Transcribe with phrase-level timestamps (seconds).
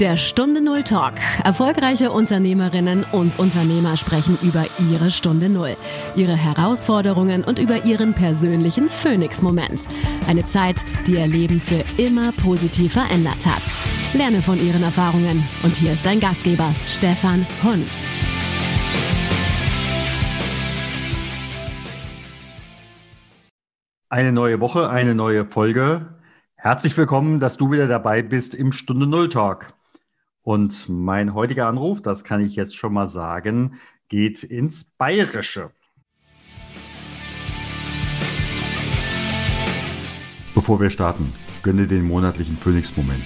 [0.00, 1.12] Der Stunde Null Talk.
[1.44, 5.76] Erfolgreiche Unternehmerinnen und Unternehmer sprechen über ihre Stunde Null,
[6.16, 9.82] ihre Herausforderungen und über ihren persönlichen Phoenix-Moment.
[10.26, 10.76] Eine Zeit,
[11.06, 13.62] die ihr Leben für immer positiv verändert hat.
[14.14, 15.46] Lerne von ihren Erfahrungen.
[15.64, 17.90] Und hier ist dein Gastgeber, Stefan Hund.
[24.08, 26.14] Eine neue Woche, eine neue Folge.
[26.54, 29.74] Herzlich willkommen, dass du wieder dabei bist im Stunde Null Talk.
[30.42, 33.74] Und mein heutiger Anruf, das kann ich jetzt schon mal sagen,
[34.08, 35.70] geht ins Bayerische.
[40.54, 43.24] Bevor wir starten, gönne den monatlichen Phoenix-Moment.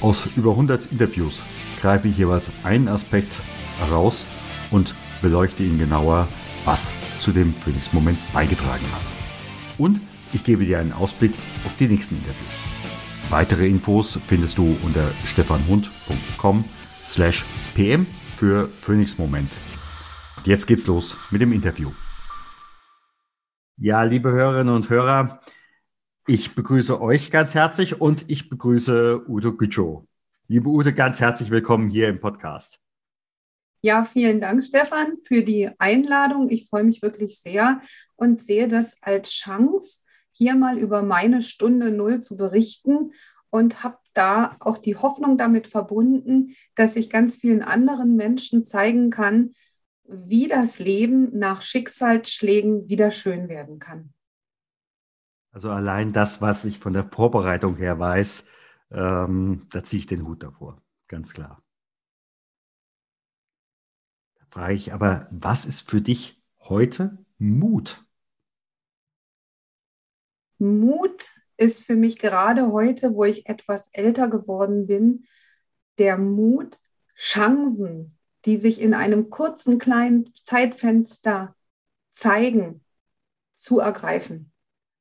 [0.00, 1.42] Aus über 100 Interviews
[1.80, 3.40] greife ich jeweils einen Aspekt
[3.78, 4.28] heraus
[4.70, 6.28] und beleuchte ihn genauer,
[6.64, 9.78] was zu dem Phoenix-Moment beigetragen hat.
[9.78, 10.00] Und
[10.32, 11.32] ich gebe dir einen Ausblick
[11.64, 12.71] auf die nächsten Interviews.
[13.32, 16.64] Weitere Infos findest du unter stefanhund.com
[17.06, 17.42] slash
[17.74, 19.50] pm für Phoenix Moment.
[20.44, 21.92] Jetzt geht's los mit dem Interview.
[23.78, 25.40] Ja, liebe Hörerinnen und Hörer,
[26.26, 30.04] ich begrüße euch ganz herzlich und ich begrüße Udo Gütschow.
[30.48, 32.80] Liebe Ute, ganz herzlich willkommen hier im Podcast.
[33.80, 36.50] Ja, vielen Dank, Stefan, für die Einladung.
[36.50, 37.80] Ich freue mich wirklich sehr
[38.14, 40.02] und sehe das als Chance,
[40.32, 43.12] hier mal über meine Stunde Null zu berichten
[43.50, 49.10] und habe da auch die Hoffnung damit verbunden, dass ich ganz vielen anderen Menschen zeigen
[49.10, 49.54] kann,
[50.04, 54.12] wie das Leben nach Schicksalsschlägen wieder schön werden kann.
[55.52, 58.44] Also allein das, was ich von der Vorbereitung her weiß,
[58.90, 61.62] ähm, da ziehe ich den Hut davor, ganz klar.
[64.38, 68.04] Da frage ich aber, was ist für dich heute Mut?
[70.62, 75.26] Mut ist für mich gerade heute, wo ich etwas älter geworden bin,
[75.98, 76.78] der Mut,
[77.16, 81.54] Chancen, die sich in einem kurzen kleinen Zeitfenster
[82.10, 82.84] zeigen,
[83.52, 84.52] zu ergreifen.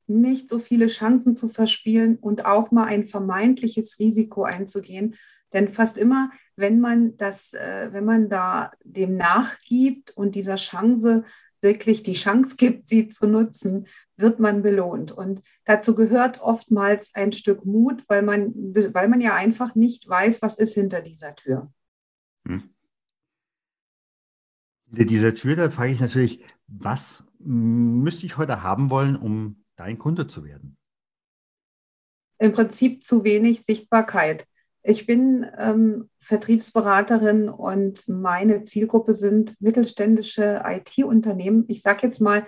[0.08, 5.16] Nicht so viele Chancen zu verspielen und auch mal ein vermeintliches Risiko einzugehen.
[5.54, 11.24] Denn fast immer, wenn man das, äh, wenn man da dem nachgibt und dieser Chance
[11.62, 13.88] wirklich die Chance gibt, sie zu nutzen,
[14.22, 15.12] wird man belohnt.
[15.12, 18.54] Und dazu gehört oftmals ein Stück Mut, weil man,
[18.94, 21.72] weil man ja einfach nicht weiß, was ist hinter dieser Tür.
[22.48, 22.70] Hm.
[24.90, 29.98] Hinter dieser Tür, da frage ich natürlich, was müsste ich heute haben wollen, um dein
[29.98, 30.78] Kunde zu werden?
[32.38, 34.48] Im Prinzip zu wenig Sichtbarkeit.
[34.84, 41.66] Ich bin ähm, Vertriebsberaterin und meine Zielgruppe sind mittelständische IT-Unternehmen.
[41.68, 42.48] Ich sage jetzt mal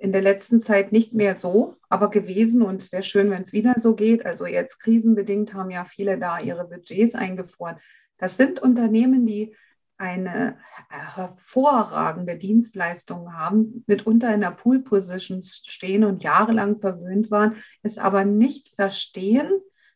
[0.00, 3.52] in der letzten Zeit nicht mehr so, aber gewesen und es wäre schön, wenn es
[3.52, 4.24] wieder so geht.
[4.24, 7.76] Also jetzt krisenbedingt haben ja viele da ihre Budgets eingefroren.
[8.16, 9.54] Das sind Unternehmen, die
[9.96, 10.56] eine
[10.88, 18.68] hervorragende Dienstleistung haben, mitunter in der Pool-Position stehen und jahrelang verwöhnt waren, es aber nicht
[18.76, 19.50] verstehen,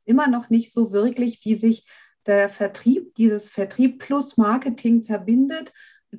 [0.05, 1.87] immer noch nicht so wirklich, wie sich
[2.27, 5.73] der Vertrieb, dieses Vertrieb plus Marketing verbindet,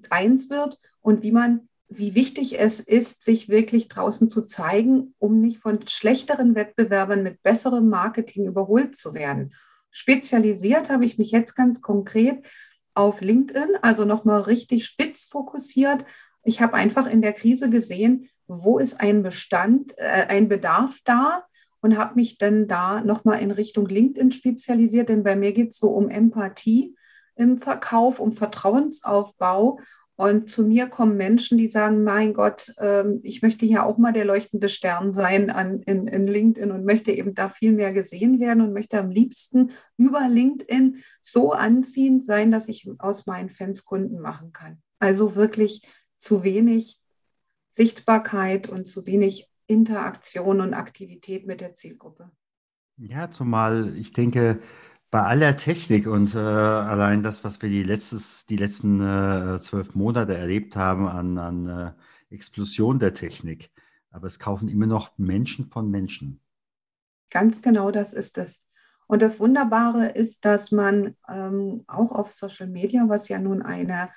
[0.10, 5.40] eins wird und wie man, wie wichtig es ist, sich wirklich draußen zu zeigen, um
[5.40, 9.54] nicht von schlechteren Wettbewerbern mit besserem Marketing überholt zu werden.
[9.92, 12.46] Spezialisiert habe ich mich jetzt ganz konkret
[12.96, 16.06] auf LinkedIn, also nochmal richtig spitz fokussiert.
[16.44, 21.46] Ich habe einfach in der Krise gesehen, wo ist ein Bestand, äh, ein Bedarf da,
[21.84, 25.78] und habe mich dann da nochmal in Richtung LinkedIn spezialisiert, denn bei mir geht es
[25.78, 26.96] so um Empathie
[27.36, 29.80] im Verkauf, um Vertrauensaufbau.
[30.16, 34.14] Und zu mir kommen Menschen, die sagen, mein Gott, ähm, ich möchte hier auch mal
[34.14, 38.40] der leuchtende Stern sein an, in, in LinkedIn und möchte eben da viel mehr gesehen
[38.40, 43.86] werden und möchte am liebsten über LinkedIn so anziehend sein, dass ich aus meinen Fans
[43.86, 44.82] Kunden machen kann.
[45.00, 45.82] Also wirklich
[46.18, 47.02] zu wenig
[47.72, 52.30] Sichtbarkeit und zu wenig Interaktion und Aktivität mit der Zielgruppe.
[52.98, 54.60] Ja, zumal ich denke,
[55.14, 59.94] bei aller Technik und äh, allein das, was wir die, letztes, die letzten äh, zwölf
[59.94, 63.70] Monate erlebt haben an, an äh, Explosion der Technik,
[64.10, 66.42] aber es kaufen immer noch Menschen von Menschen.
[67.30, 68.66] Ganz genau das ist es.
[69.06, 74.10] Und das Wunderbare ist, dass man ähm, auch auf Social Media, was ja nun eine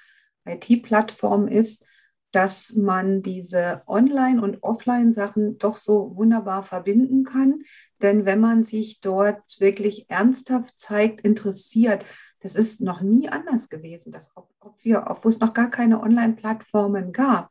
[0.47, 1.85] IT-Plattform ist,
[2.33, 7.63] dass man diese Online- und Offline-Sachen doch so wunderbar verbinden kann.
[8.03, 12.05] Denn wenn man sich dort wirklich ernsthaft zeigt, interessiert,
[12.41, 16.01] das ist noch nie anders gewesen, dass, ob, ob wir, obwohl es noch gar keine
[16.01, 17.51] Online-Plattformen gab.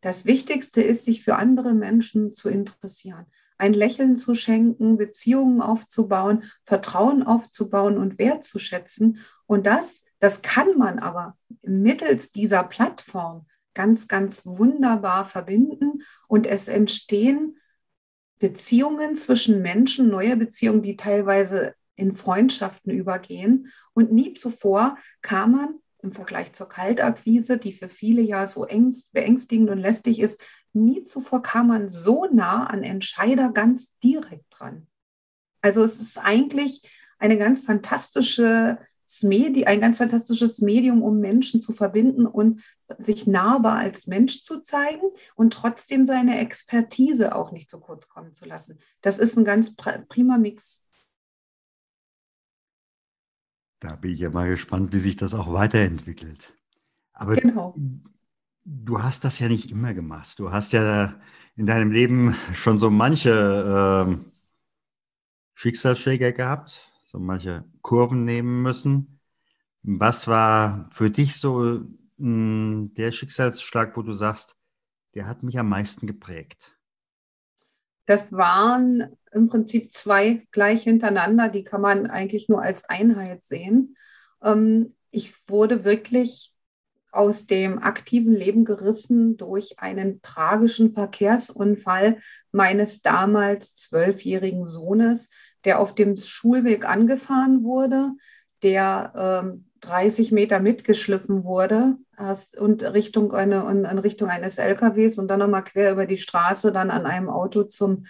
[0.00, 3.26] Das Wichtigste ist, sich für andere Menschen zu interessieren.
[3.56, 9.18] ein Lächeln zu schenken, Beziehungen aufzubauen, Vertrauen aufzubauen und wertzuschätzen.
[9.46, 16.68] Und das, das kann man aber mittels dieser Plattform ganz, ganz wunderbar verbinden und es
[16.68, 17.58] entstehen
[18.38, 23.70] Beziehungen zwischen Menschen, neue Beziehungen, die teilweise in Freundschaften übergehen.
[23.92, 29.12] Und nie zuvor kam man im Vergleich zur Kaltakquise, die für viele ja so ängst,
[29.12, 30.40] beängstigend und lästig ist,
[30.72, 34.86] nie zuvor kam man so nah an Entscheider ganz direkt dran.
[35.62, 36.82] Also es ist eigentlich
[37.18, 38.78] eine ganz fantastische
[39.22, 42.62] Medi ein ganz fantastisches Medium, um Menschen zu verbinden und
[42.98, 48.34] sich nahbar als Mensch zu zeigen und trotzdem seine Expertise auch nicht zu kurz kommen
[48.34, 48.78] zu lassen.
[49.00, 50.86] Das ist ein ganz prima Mix.
[53.80, 56.54] Da bin ich ja mal gespannt, wie sich das auch weiterentwickelt.
[57.12, 57.76] Aber genau.
[58.64, 60.38] du hast das ja nicht immer gemacht.
[60.38, 61.20] Du hast ja
[61.56, 63.30] in deinem Leben schon so manche
[64.08, 64.30] äh,
[65.54, 69.20] Schicksalsschläge gehabt, so manche Kurven nehmen müssen.
[69.84, 71.86] Was war für dich so mh,
[72.18, 74.56] hm, der Schicksalsschlag, wo du sagst,
[75.14, 76.76] der hat mich am meisten geprägt?
[78.06, 83.96] Das waren im Prinzip zwei gleich hintereinander, die kann man eigentlich nur als Einheit sehen.
[84.42, 86.52] Ähm, ich wurde wirklich
[87.12, 92.18] aus dem aktiven Leben gerissen durch einen tragischen Verkehrsunfall
[92.50, 95.30] meines damals zwölfjährigen Sohnes,
[95.64, 98.12] der auf dem Schulweg angefahren wurde,
[98.62, 101.96] der ähm, 30 Meter mitgeschliffen wurde
[102.58, 106.90] und Richtung eine, in Richtung eines LKWs und dann nochmal quer über die Straße dann
[106.90, 108.06] an einem Auto zum,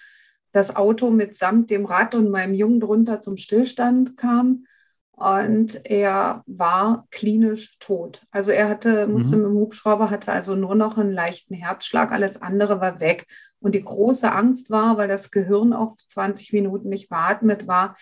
[0.52, 4.66] das Auto mitsamt dem Rad und meinem Jungen drunter zum Stillstand kam.
[5.16, 8.22] Und er war klinisch tot.
[8.30, 9.42] Also er hatte, musste mhm.
[9.42, 13.26] mit dem Hubschrauber, hatte also nur noch einen leichten Herzschlag, alles andere war weg.
[13.60, 17.96] Und die große Angst war, weil das Gehirn auf 20 Minuten nicht beatmet war,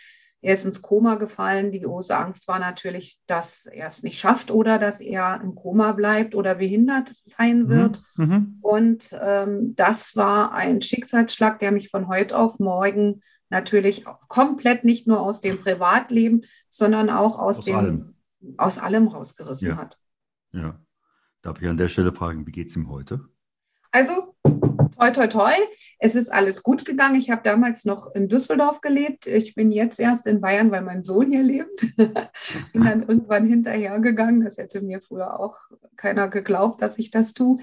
[0.45, 1.71] er ist ins Koma gefallen.
[1.71, 5.93] Die große Angst war natürlich, dass er es nicht schafft oder dass er im Koma
[5.93, 7.69] bleibt oder behindert sein mhm.
[7.69, 8.03] wird.
[8.17, 8.59] Mhm.
[8.61, 13.23] Und ähm, das war ein Schicksalsschlag, der mich von heute auf morgen
[13.53, 18.15] natürlich komplett nicht nur aus dem Privatleben, sondern auch aus, aus dem allem.
[18.57, 19.77] aus allem rausgerissen ja.
[19.77, 19.99] hat.
[20.53, 20.81] Ja.
[21.43, 23.29] Darf ich an der Stelle fragen, wie geht es ihm heute?
[23.91, 24.35] Also,
[24.97, 25.53] toi, toi, toi,
[25.99, 27.17] es ist alles gut gegangen.
[27.17, 29.27] Ich habe damals noch in Düsseldorf gelebt.
[29.27, 31.87] Ich bin jetzt erst in Bayern, weil mein Sohn hier lebt.
[31.97, 34.45] bin dann irgendwann hinterhergegangen.
[34.45, 35.59] Das hätte mir früher auch
[35.97, 37.59] keiner geglaubt, dass ich das tue.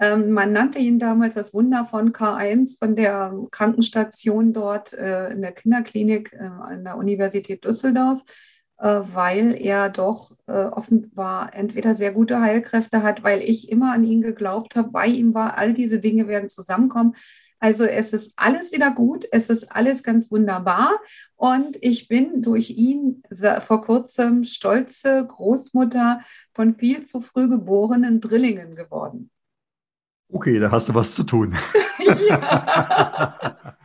[0.00, 5.42] Ähm, man nannte ihn damals das Wunder von K1 von der Krankenstation dort äh, in
[5.42, 8.22] der Kinderklinik äh, an der Universität Düsseldorf,
[8.78, 14.04] äh, weil er doch äh, offenbar entweder sehr gute Heilkräfte hat, weil ich immer an
[14.04, 17.14] ihn geglaubt habe, bei ihm war, all diese Dinge werden zusammenkommen.
[17.58, 20.98] Also es ist alles wieder gut, es ist alles ganz wunderbar
[21.36, 23.22] und ich bin durch ihn
[23.66, 26.22] vor kurzem stolze Großmutter
[26.54, 29.30] von viel zu früh geborenen Drillingen geworden.
[30.32, 31.56] Okay, da hast du was zu tun.
[32.28, 33.56] ja.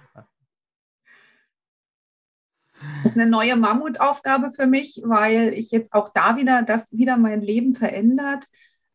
[3.03, 7.18] Das ist eine neue Mammutaufgabe für mich, weil ich jetzt auch da wieder, das wieder
[7.18, 8.45] mein Leben verändert,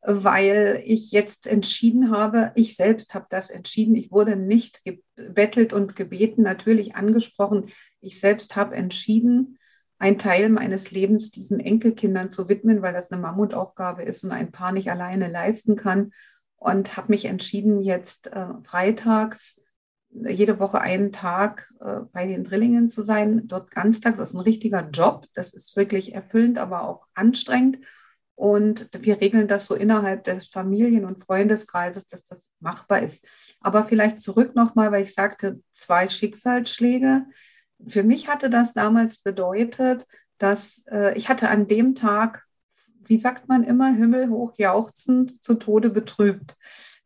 [0.02, 3.94] weil ich jetzt entschieden habe, ich selbst habe das entschieden.
[3.94, 7.66] Ich wurde nicht gebettelt und gebeten, natürlich angesprochen.
[8.00, 9.58] Ich selbst habe entschieden,
[9.98, 14.50] einen Teil meines Lebens diesen Enkelkindern zu widmen, weil das eine Mammutaufgabe ist und ein
[14.50, 16.12] Paar nicht alleine leisten kann
[16.60, 19.60] und habe mich entschieden, jetzt äh, freitags
[20.12, 24.18] jede Woche einen Tag äh, bei den Drillingen zu sein, dort ganztags.
[24.18, 25.26] Das ist ein richtiger Job.
[25.34, 27.78] Das ist wirklich erfüllend, aber auch anstrengend.
[28.34, 33.26] Und wir regeln das so innerhalb des Familien- und Freundeskreises, dass das machbar ist.
[33.60, 37.26] Aber vielleicht zurück nochmal, weil ich sagte, zwei Schicksalsschläge.
[37.86, 40.06] Für mich hatte das damals bedeutet,
[40.38, 42.46] dass äh, ich hatte an dem Tag
[43.10, 46.56] wie sagt man immer, himmelhoch jauchzend, zu Tode betrübt.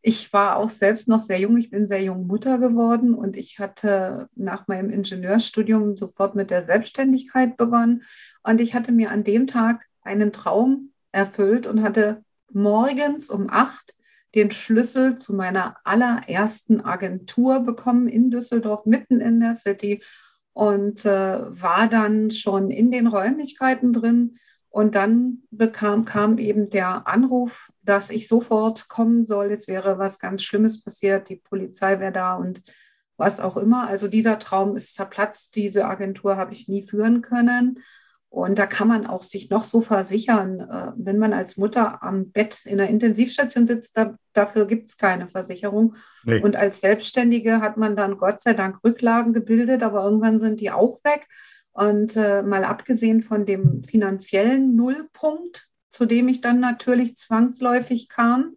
[0.03, 1.57] Ich war auch selbst noch sehr jung.
[1.57, 6.61] Ich bin sehr jung Mutter geworden und ich hatte nach meinem Ingenieurstudium sofort mit der
[6.61, 8.03] Selbstständigkeit begonnen.
[8.43, 13.95] Und ich hatte mir an dem Tag einen Traum erfüllt und hatte morgens um acht
[14.35, 20.03] den Schlüssel zu meiner allerersten Agentur bekommen in Düsseldorf, mitten in der City
[20.53, 24.37] und äh, war dann schon in den Räumlichkeiten drin
[24.75, 29.53] und dann bekam, kam eben der Anruf, dass ich sofort kommen soll.
[29.53, 32.61] Es wäre was ganz Schlimmes passiert, die Polizei wäre da und
[33.17, 33.87] was auch immer.
[33.87, 35.55] Also dieser Traum ist zerplatzt.
[35.55, 37.85] Diese Agentur habe ich nie führen können.
[38.31, 42.33] Und da kann man auch sich noch so versichern, äh, wenn man als Mutter am
[42.33, 45.95] Bett in der Intensivstation sitzt, da, dafür gibt es keine Versicherung.
[46.25, 46.41] Nee.
[46.41, 50.73] Und als Selbstständige hat man dann Gott sei Dank Rücklagen gebildet, aber irgendwann sind die
[50.73, 51.29] auch weg.
[51.75, 58.57] Und äh, mal abgesehen von dem finanziellen Nullpunkt, zu dem ich dann natürlich zwangsläufig kam,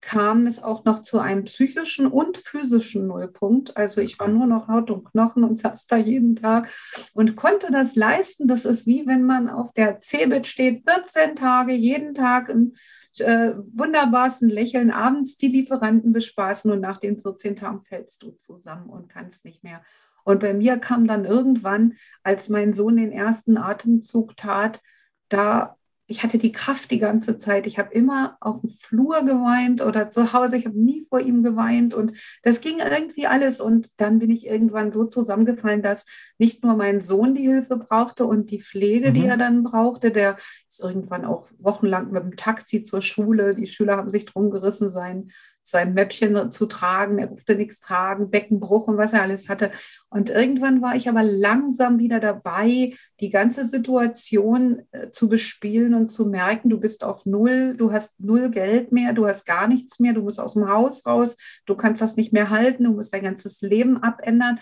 [0.00, 3.76] kam es auch noch zu einem psychischen und physischen Nullpunkt.
[3.76, 6.70] Also ich war nur noch Haut und Knochen und saß da jeden Tag
[7.12, 8.46] und konnte das leisten.
[8.46, 12.74] Das ist wie wenn man auf der Cebit steht, 14 Tage, jeden Tag im
[13.18, 18.88] äh, wunderbarsten Lächeln, abends die Lieferanten bespaßen und nach den 14 Tagen fällst du zusammen
[18.88, 19.82] und kannst nicht mehr.
[20.26, 24.82] Und bei mir kam dann irgendwann, als mein Sohn den ersten Atemzug tat,
[25.28, 25.76] da
[26.08, 27.66] ich hatte die Kraft die ganze Zeit.
[27.66, 30.56] Ich habe immer auf dem Flur geweint oder zu Hause.
[30.56, 32.12] Ich habe nie vor ihm geweint und
[32.44, 33.60] das ging irgendwie alles.
[33.60, 36.06] Und dann bin ich irgendwann so zusammengefallen, dass
[36.38, 39.14] nicht nur mein Sohn die Hilfe brauchte und die Pflege, mhm.
[39.14, 40.12] die er dann brauchte.
[40.12, 40.36] Der
[40.68, 43.54] ist irgendwann auch wochenlang mit dem Taxi zur Schule.
[43.56, 45.32] Die Schüler haben sich drum gerissen, sein
[45.68, 49.70] sein Mäppchen zu tragen, er durfte nichts tragen, Beckenbruch und was er alles hatte.
[50.08, 56.08] Und irgendwann war ich aber langsam wieder dabei, die ganze Situation äh, zu bespielen und
[56.08, 59.98] zu merken, du bist auf Null, du hast null Geld mehr, du hast gar nichts
[59.98, 63.12] mehr, du musst aus dem Haus raus, du kannst das nicht mehr halten, du musst
[63.12, 64.60] dein ganzes Leben abändern.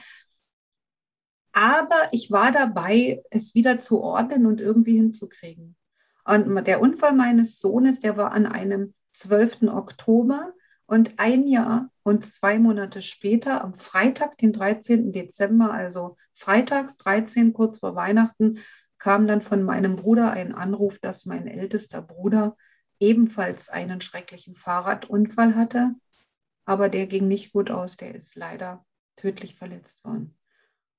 [1.53, 5.77] Aber ich war dabei, es wieder zu ordnen und irgendwie hinzukriegen.
[6.25, 9.69] Und der Unfall meines Sohnes, der war an einem 12.
[9.69, 10.53] Oktober.
[10.87, 15.13] Und ein Jahr und zwei Monate später, am Freitag, den 13.
[15.13, 18.59] Dezember, also freitags 13, kurz vor Weihnachten,
[18.99, 22.57] kam dann von meinem Bruder ein Anruf, dass mein ältester Bruder
[23.01, 25.95] ebenfalls einen schrecklichen Fahrradunfall hatte.
[26.65, 28.85] Aber der ging nicht gut aus, der ist leider
[29.17, 30.37] tödlich verletzt worden.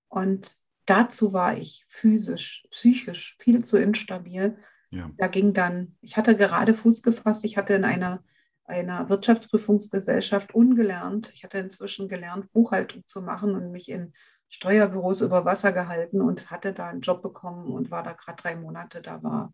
[0.07, 4.57] Und dazu war ich physisch, psychisch viel zu instabil.
[4.91, 5.11] Ja.
[5.17, 8.23] Da ging dann, ich hatte gerade Fuß gefasst, ich hatte in einer
[8.65, 11.31] einer Wirtschaftsprüfungsgesellschaft ungelernt.
[11.33, 14.13] Ich hatte inzwischen gelernt, Buchhaltung zu machen und mich in
[14.49, 18.55] Steuerbüros über Wasser gehalten und hatte da einen Job bekommen und war da gerade drei
[18.55, 19.01] Monate.
[19.01, 19.53] Da war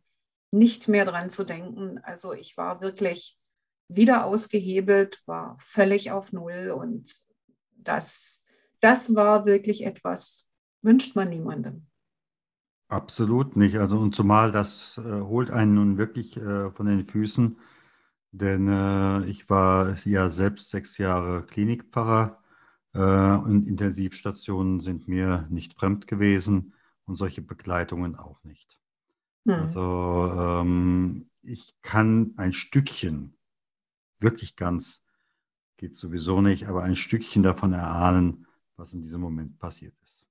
[0.52, 2.00] nicht mehr dran zu denken.
[2.04, 3.38] Also ich war wirklich
[3.88, 7.12] wieder ausgehebelt, war völlig auf Null und
[7.72, 8.44] das,
[8.80, 10.48] das war wirklich etwas,
[10.82, 11.88] wünscht man niemandem.
[12.88, 13.78] Absolut nicht.
[13.78, 17.58] Also und zumal das äh, holt einen nun wirklich äh, von den Füßen
[18.32, 22.42] denn äh, ich war ja selbst sechs Jahre Klinikpfarrer
[22.94, 26.74] äh, und Intensivstationen sind mir nicht fremd gewesen
[27.06, 28.80] und solche Begleitungen auch nicht.
[29.46, 29.54] Hm.
[29.54, 33.38] Also ähm, ich kann ein Stückchen,
[34.20, 35.04] wirklich ganz,
[35.78, 38.48] geht sowieso nicht, aber ein Stückchen davon erahnen,
[38.78, 40.26] was in diesem Moment passiert ist.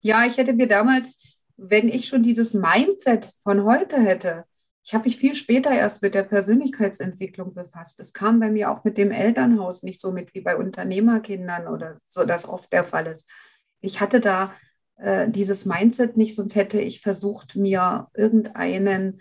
[0.00, 4.44] Ja, ich hätte mir damals, wenn ich schon dieses Mindset von heute hätte,
[4.82, 8.00] ich habe mich viel später erst mit der Persönlichkeitsentwicklung befasst.
[8.00, 11.96] Es kam bei mir auch mit dem Elternhaus nicht so mit wie bei Unternehmerkindern oder
[12.06, 13.28] so, das oft der Fall ist.
[13.80, 14.54] Ich hatte da
[14.96, 19.20] äh, dieses Mindset nicht, sonst hätte ich versucht, mir irgendeinen,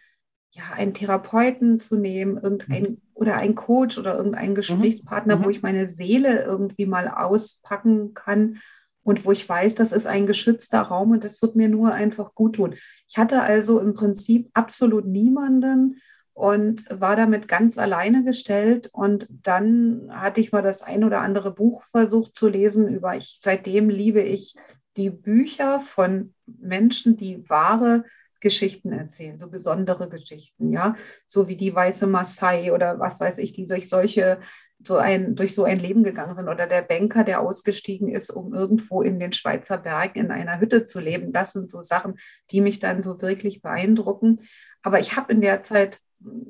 [0.51, 3.01] ja, einen Therapeuten zu nehmen, irgendein mhm.
[3.13, 4.55] oder einen Coach oder irgendeinen mhm.
[4.55, 5.43] Gesprächspartner, mhm.
[5.43, 8.59] wo ich meine Seele irgendwie mal auspacken kann
[9.03, 12.35] und wo ich weiß, das ist ein geschützter Raum und das wird mir nur einfach
[12.35, 12.75] gut tun.
[13.07, 16.01] Ich hatte also im Prinzip absolut niemanden
[16.33, 18.89] und war damit ganz alleine gestellt.
[18.93, 23.39] Und dann hatte ich mal das ein oder andere Buch versucht zu lesen über, ich,
[23.41, 24.55] seitdem liebe ich
[24.95, 28.05] die Bücher von Menschen, die wahre
[28.39, 33.51] Geschichten erzählen, so besondere Geschichten, ja, so wie die weiße Maasai oder was weiß ich,
[33.51, 34.39] die durch solche
[34.83, 38.53] so ein, durch so ein Leben gegangen sind oder der Banker, der ausgestiegen ist, um
[38.53, 41.33] irgendwo in den Schweizer Bergen in einer Hütte zu leben.
[41.33, 42.15] Das sind so Sachen,
[42.51, 44.37] die mich dann so wirklich beeindrucken.
[44.81, 45.99] Aber ich habe in der Zeit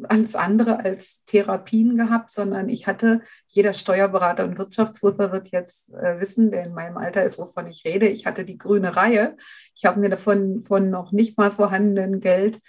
[0.04, 6.20] alles andere als Therapien gehabt, sondern ich hatte, jeder Steuerberater und Wirtschaftsprüfer wird jetzt äh,
[6.20, 8.08] wissen, der in meinem Alter ist, wovon ich rede.
[8.08, 9.38] Ich hatte die grüne Reihe.
[9.76, 12.60] Ich habe mir davon von noch nicht mal vorhandenen Geld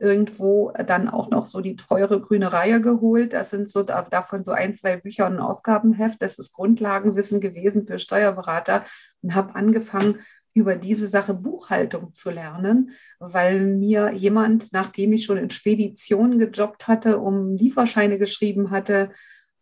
[0.00, 3.32] irgendwo dann auch noch so die teure grüne Reihe geholt.
[3.32, 6.22] Das sind so davon so ein, zwei Bücher und ein Aufgabenheft.
[6.22, 8.84] Das ist Grundlagenwissen gewesen für Steuerberater
[9.22, 10.20] und habe angefangen,
[10.52, 12.90] über diese Sache Buchhaltung zu lernen,
[13.20, 19.10] weil mir jemand, nachdem ich schon in Speditionen gejobbt hatte, um Lieferscheine geschrieben hatte,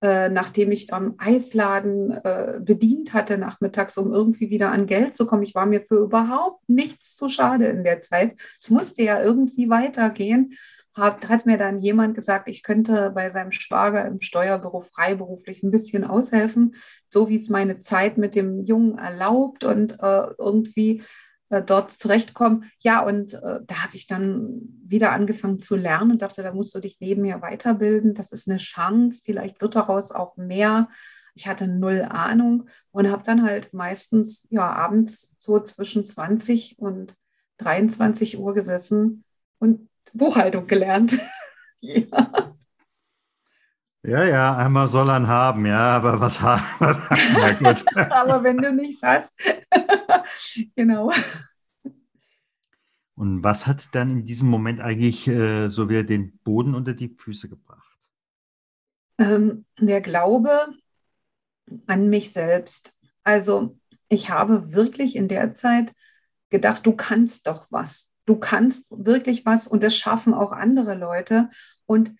[0.00, 5.26] äh, nachdem ich am Eisladen äh, bedient hatte nachmittags, um irgendwie wieder an Geld zu
[5.26, 5.42] kommen.
[5.42, 8.38] Ich war mir für überhaupt nichts zu schade in der Zeit.
[8.60, 10.54] Es musste ja irgendwie weitergehen.
[10.94, 15.70] Hat, hat mir dann jemand gesagt, ich könnte bei seinem Schwager im Steuerbüro freiberuflich ein
[15.70, 16.74] bisschen aushelfen,
[17.08, 19.64] so wie es meine Zeit mit dem Jungen erlaubt.
[19.64, 21.02] Und äh, irgendwie
[21.50, 22.70] äh, dort zurechtkommen.
[22.80, 26.74] Ja, und äh, da habe ich dann wieder angefangen zu lernen und dachte, da musst
[26.74, 28.14] du dich nebenher weiterbilden.
[28.14, 29.22] Das ist eine Chance.
[29.24, 30.88] Vielleicht wird daraus auch mehr.
[31.34, 37.14] Ich hatte null Ahnung und habe dann halt meistens ja abends so zwischen 20 und
[37.58, 39.24] 23 Uhr gesessen
[39.58, 41.18] und Buchhaltung gelernt.
[41.80, 42.54] ja.
[44.02, 46.62] Ja, ja, einmal soll er haben, ja, aber was haben
[47.58, 47.84] gut.
[48.12, 49.34] aber wenn du nichts hast,
[50.76, 51.10] genau.
[53.16, 57.08] Und was hat dann in diesem Moment eigentlich äh, so wieder den Boden unter die
[57.08, 57.98] Füße gebracht?
[59.18, 60.68] Ähm, der Glaube
[61.88, 62.94] an mich selbst.
[63.24, 63.76] Also
[64.08, 65.92] ich habe wirklich in der Zeit
[66.50, 68.10] gedacht, du kannst doch was.
[68.24, 71.50] Du kannst wirklich was und das schaffen auch andere Leute.
[71.86, 72.14] Und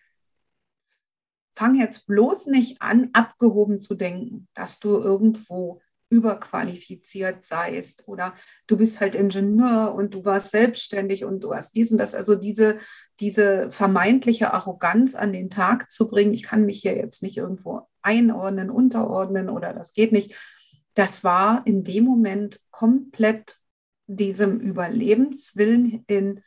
[1.59, 8.35] fang jetzt bloß nicht an, abgehoben zu denken, dass du irgendwo überqualifiziert seist oder
[8.69, 12.15] du bist halt Ingenieur und du warst selbstständig und du hast dies und das.
[12.15, 12.79] Also diese,
[13.19, 17.89] diese vermeintliche Arroganz an den Tag zu bringen, ich kann mich hier jetzt nicht irgendwo
[18.03, 20.37] einordnen, unterordnen oder das geht nicht.
[20.95, 23.59] Das war in dem Moment komplett
[24.07, 26.41] diesem Überlebenswillen in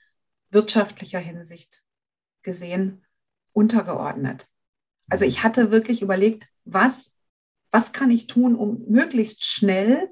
[0.51, 1.83] wirtschaftlicher Hinsicht
[2.43, 3.05] gesehen
[3.51, 4.50] untergeordnet.
[5.11, 7.17] Also ich hatte wirklich überlegt, was,
[7.69, 10.09] was kann ich tun, um möglichst schnell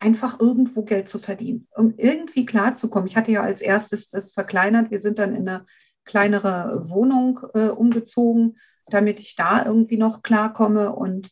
[0.00, 3.06] einfach irgendwo Geld zu verdienen, um irgendwie klarzukommen.
[3.06, 4.90] Ich hatte ja als erstes das verkleinert.
[4.90, 5.66] Wir sind dann in eine
[6.04, 11.30] kleinere Wohnung äh, umgezogen, damit ich da irgendwie noch klarkomme und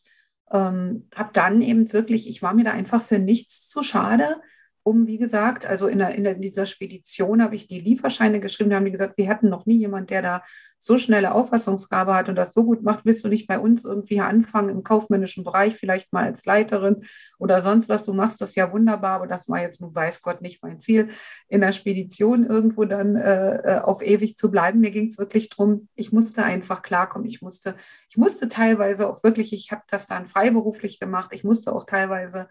[0.52, 4.40] ähm, habe dann eben wirklich, ich war mir da einfach für nichts zu schade,
[4.86, 8.70] um, wie gesagt, also in, der, in, der, dieser Spedition habe ich die Lieferscheine geschrieben,
[8.70, 10.44] da haben die gesagt, wir hatten noch nie jemand, der da
[10.78, 14.20] so schnelle Auffassungsgabe hat und das so gut macht, willst du nicht bei uns irgendwie
[14.20, 17.02] anfangen im kaufmännischen Bereich, vielleicht mal als Leiterin
[17.38, 20.40] oder sonst was, du machst das ja wunderbar, aber das war jetzt nun weiß Gott
[20.40, 21.08] nicht mein Ziel,
[21.48, 24.78] in der Spedition irgendwo dann äh, äh auf ewig zu bleiben.
[24.78, 27.74] Mir ging es wirklich darum, ich musste einfach klarkommen, ich musste,
[28.08, 32.48] ich musste teilweise auch wirklich, ich habe das dann freiberuflich gemacht, ich musste auch teilweise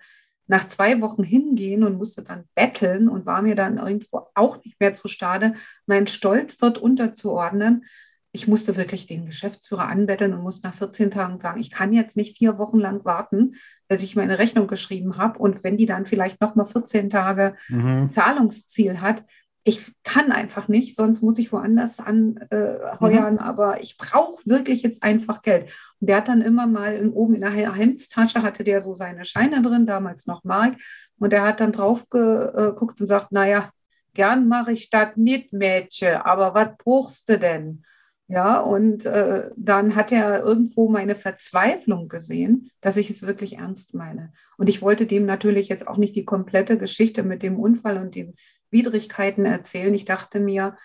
[0.47, 4.79] nach zwei Wochen hingehen und musste dann betteln und war mir dann irgendwo auch nicht
[4.79, 5.53] mehr zu stade,
[5.85, 7.85] meinen Stolz dort unterzuordnen.
[8.31, 12.17] Ich musste wirklich den Geschäftsführer anbetteln und musste nach 14 Tagen sagen, ich kann jetzt
[12.17, 13.55] nicht vier Wochen lang warten,
[13.87, 15.39] bis ich meine Rechnung geschrieben habe.
[15.39, 18.11] Und wenn die dann vielleicht noch mal 14 Tage mhm.
[18.11, 19.23] Zahlungsziel hat,
[19.67, 23.39] ich kann einfach nicht, sonst muss ich woanders anheuern, äh, mhm.
[23.39, 25.71] aber ich brauche wirklich jetzt einfach Geld.
[25.99, 29.25] Und der hat dann immer mal in, oben in der Hemdstasche hatte der so seine
[29.25, 30.75] Scheine drin, damals noch Mark,
[31.17, 33.71] und der hat dann drauf geguckt und sagt, naja,
[34.13, 37.83] gern mache ich das nicht, Mädchen, aber was brauchst du denn?
[38.27, 43.93] Ja, und äh, dann hat er irgendwo meine Verzweiflung gesehen, dass ich es wirklich ernst
[43.93, 44.33] meine.
[44.57, 48.15] Und ich wollte dem natürlich jetzt auch nicht die komplette Geschichte mit dem Unfall und
[48.15, 48.33] dem
[48.75, 49.93] Widrigkeiten erzählen.
[49.93, 50.77] Ich dachte mir,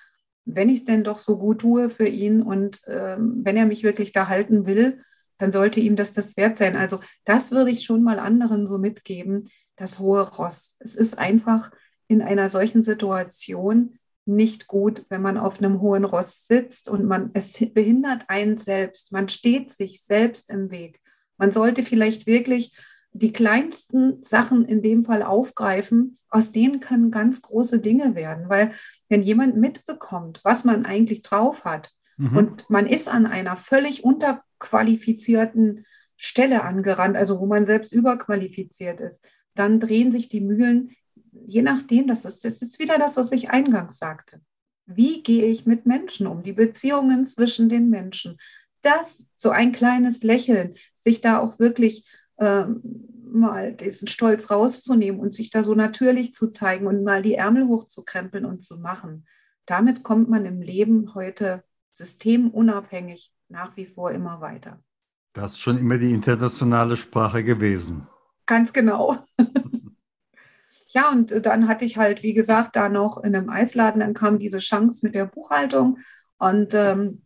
[0.44, 3.82] wenn ich es denn doch so gut tue für ihn und ähm, wenn er mich
[3.82, 5.02] wirklich da halten will,
[5.38, 6.76] dann sollte ihm das das wert sein.
[6.76, 10.76] Also das würde ich schon mal anderen so mitgeben, das hohe Ross.
[10.78, 11.70] Es ist einfach
[12.08, 17.30] in einer solchen Situation nicht gut, wenn man auf einem hohen Ross sitzt und man
[17.32, 19.12] es behindert einen selbst.
[19.12, 21.00] Man steht sich selbst im Weg.
[21.38, 22.76] Man sollte vielleicht wirklich
[23.12, 28.48] die kleinsten Sachen in dem Fall aufgreifen, aus denen können ganz große Dinge werden.
[28.48, 28.72] Weil
[29.08, 32.36] wenn jemand mitbekommt, was man eigentlich drauf hat mhm.
[32.36, 39.24] und man ist an einer völlig unterqualifizierten Stelle angerannt, also wo man selbst überqualifiziert ist,
[39.54, 40.92] dann drehen sich die Mühlen,
[41.46, 44.40] je nachdem, das ist, das ist wieder das, was ich eingangs sagte.
[44.86, 46.42] Wie gehe ich mit Menschen um?
[46.42, 48.38] Die Beziehungen zwischen den Menschen.
[48.82, 52.06] Das, so ein kleines Lächeln, sich da auch wirklich
[52.40, 57.68] mal diesen Stolz rauszunehmen und sich da so natürlich zu zeigen und mal die Ärmel
[57.68, 59.26] hochzukrempeln und zu machen.
[59.66, 64.82] Damit kommt man im Leben heute systemunabhängig nach wie vor immer weiter.
[65.32, 68.08] Das ist schon immer die internationale Sprache gewesen.
[68.46, 69.16] Ganz genau.
[70.88, 74.38] ja, und dann hatte ich halt, wie gesagt, da noch in einem Eisladen, dann kam
[74.38, 75.98] diese Chance mit der Buchhaltung
[76.38, 77.22] und ähm,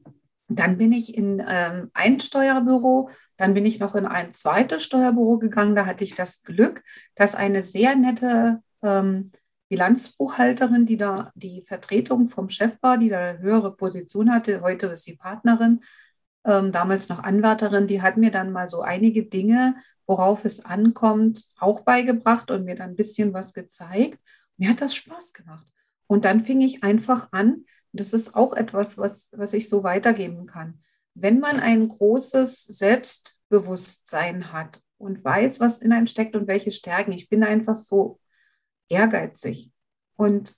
[0.48, 5.38] dann bin ich in ähm, ein Steuerbüro, dann bin ich noch in ein zweites Steuerbüro
[5.38, 5.74] gegangen.
[5.74, 6.82] Da hatte ich das Glück,
[7.14, 9.32] dass eine sehr nette ähm,
[9.68, 14.88] Bilanzbuchhalterin, die da die Vertretung vom Chef war, die da eine höhere Position hatte, heute
[14.88, 15.80] ist sie Partnerin,
[16.44, 19.76] ähm, damals noch Anwärterin, die hat mir dann mal so einige Dinge,
[20.06, 24.18] worauf es ankommt, auch beigebracht und mir dann ein bisschen was gezeigt.
[24.58, 25.66] Mir hat das Spaß gemacht.
[26.06, 30.46] Und dann fing ich einfach an, das ist auch etwas, was, was ich so weitergeben
[30.46, 30.82] kann.
[31.14, 37.12] Wenn man ein großes Selbstbewusstsein hat und weiß, was in einem steckt und welche Stärken,
[37.12, 38.18] ich bin einfach so
[38.88, 39.70] ehrgeizig.
[40.16, 40.56] Und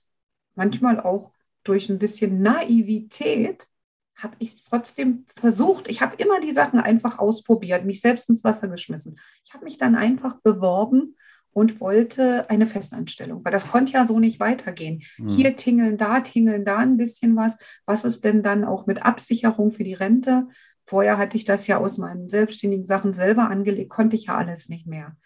[0.55, 1.31] manchmal auch
[1.63, 3.67] durch ein bisschen Naivität
[4.15, 5.87] habe ich es trotzdem versucht.
[5.87, 9.19] Ich habe immer die Sachen einfach ausprobiert, mich selbst ins Wasser geschmissen.
[9.45, 11.15] Ich habe mich dann einfach beworben
[11.53, 15.03] und wollte eine Festanstellung, weil das konnte ja so nicht weitergehen.
[15.17, 15.27] Mhm.
[15.27, 17.57] Hier tingeln, da tingeln, da ein bisschen was.
[17.85, 20.47] Was ist denn dann auch mit Absicherung für die Rente?
[20.85, 24.69] Vorher hatte ich das ja aus meinen selbstständigen Sachen selber angelegt, konnte ich ja alles
[24.69, 25.17] nicht mehr.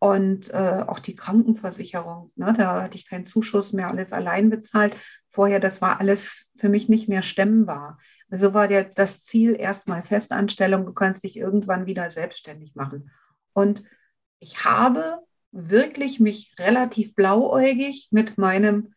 [0.00, 4.96] Und äh, auch die Krankenversicherung, ne, da hatte ich keinen Zuschuss mehr, alles allein bezahlt.
[5.30, 7.98] Vorher, das war alles für mich nicht mehr stemmbar.
[8.28, 13.10] Also war jetzt das Ziel erstmal Festanstellung, du kannst dich irgendwann wieder selbstständig machen.
[13.52, 13.84] Und
[14.40, 15.20] ich habe
[15.54, 18.92] wirklich mich relativ blauäugig mit meinem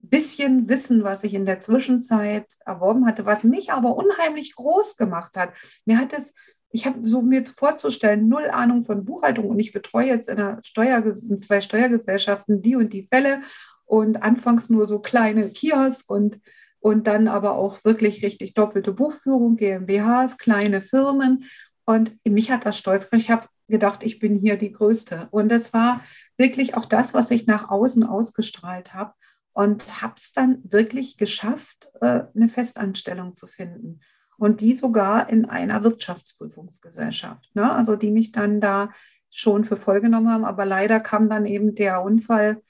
[0.00, 5.36] bisschen Wissen, was ich in der Zwischenzeit erworben hatte, was mich aber unheimlich groß gemacht
[5.36, 5.52] hat.
[5.84, 6.34] Mir hat es,
[6.70, 10.60] ich habe so mir vorzustellen, null Ahnung von Buchhaltung und ich betreue jetzt in, einer
[10.62, 13.40] Steuer, in zwei Steuergesellschaften die und die Fälle
[13.84, 16.40] und anfangs nur so kleine Kiosk und
[16.78, 21.44] und dann aber auch wirklich richtig doppelte Buchführung, GmbHs, kleine Firmen.
[21.84, 23.24] Und mich hat das stolz gemacht.
[23.24, 25.28] Ich habe gedacht, ich bin hier die Größte.
[25.30, 26.00] Und das war
[26.36, 29.12] wirklich auch das, was ich nach außen ausgestrahlt habe.
[29.52, 34.00] Und habe es dann wirklich geschafft, äh, eine Festanstellung zu finden.
[34.36, 37.50] Und die sogar in einer Wirtschaftsprüfungsgesellschaft.
[37.54, 37.72] Ne?
[37.72, 38.90] Also die mich dann da
[39.30, 40.44] schon für voll genommen haben.
[40.44, 42.60] Aber leider kam dann eben der Unfall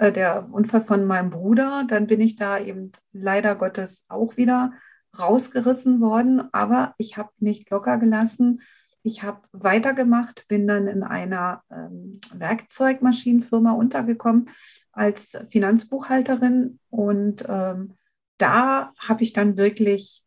[0.00, 1.84] äh, der Unfall von meinem Bruder.
[1.86, 4.72] Dann bin ich da eben leider Gottes auch wieder
[5.18, 6.42] rausgerissen worden.
[6.52, 8.62] Aber ich habe nicht locker gelassen.
[9.02, 14.50] Ich habe weitergemacht, bin dann in einer ähm, Werkzeugmaschinenfirma untergekommen
[14.92, 16.78] als Finanzbuchhalterin.
[16.90, 17.94] Und ähm,
[18.36, 20.22] da habe ich dann wirklich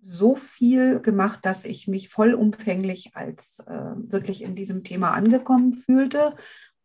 [0.00, 6.34] so viel gemacht, dass ich mich vollumfänglich als äh, wirklich in diesem Thema angekommen fühlte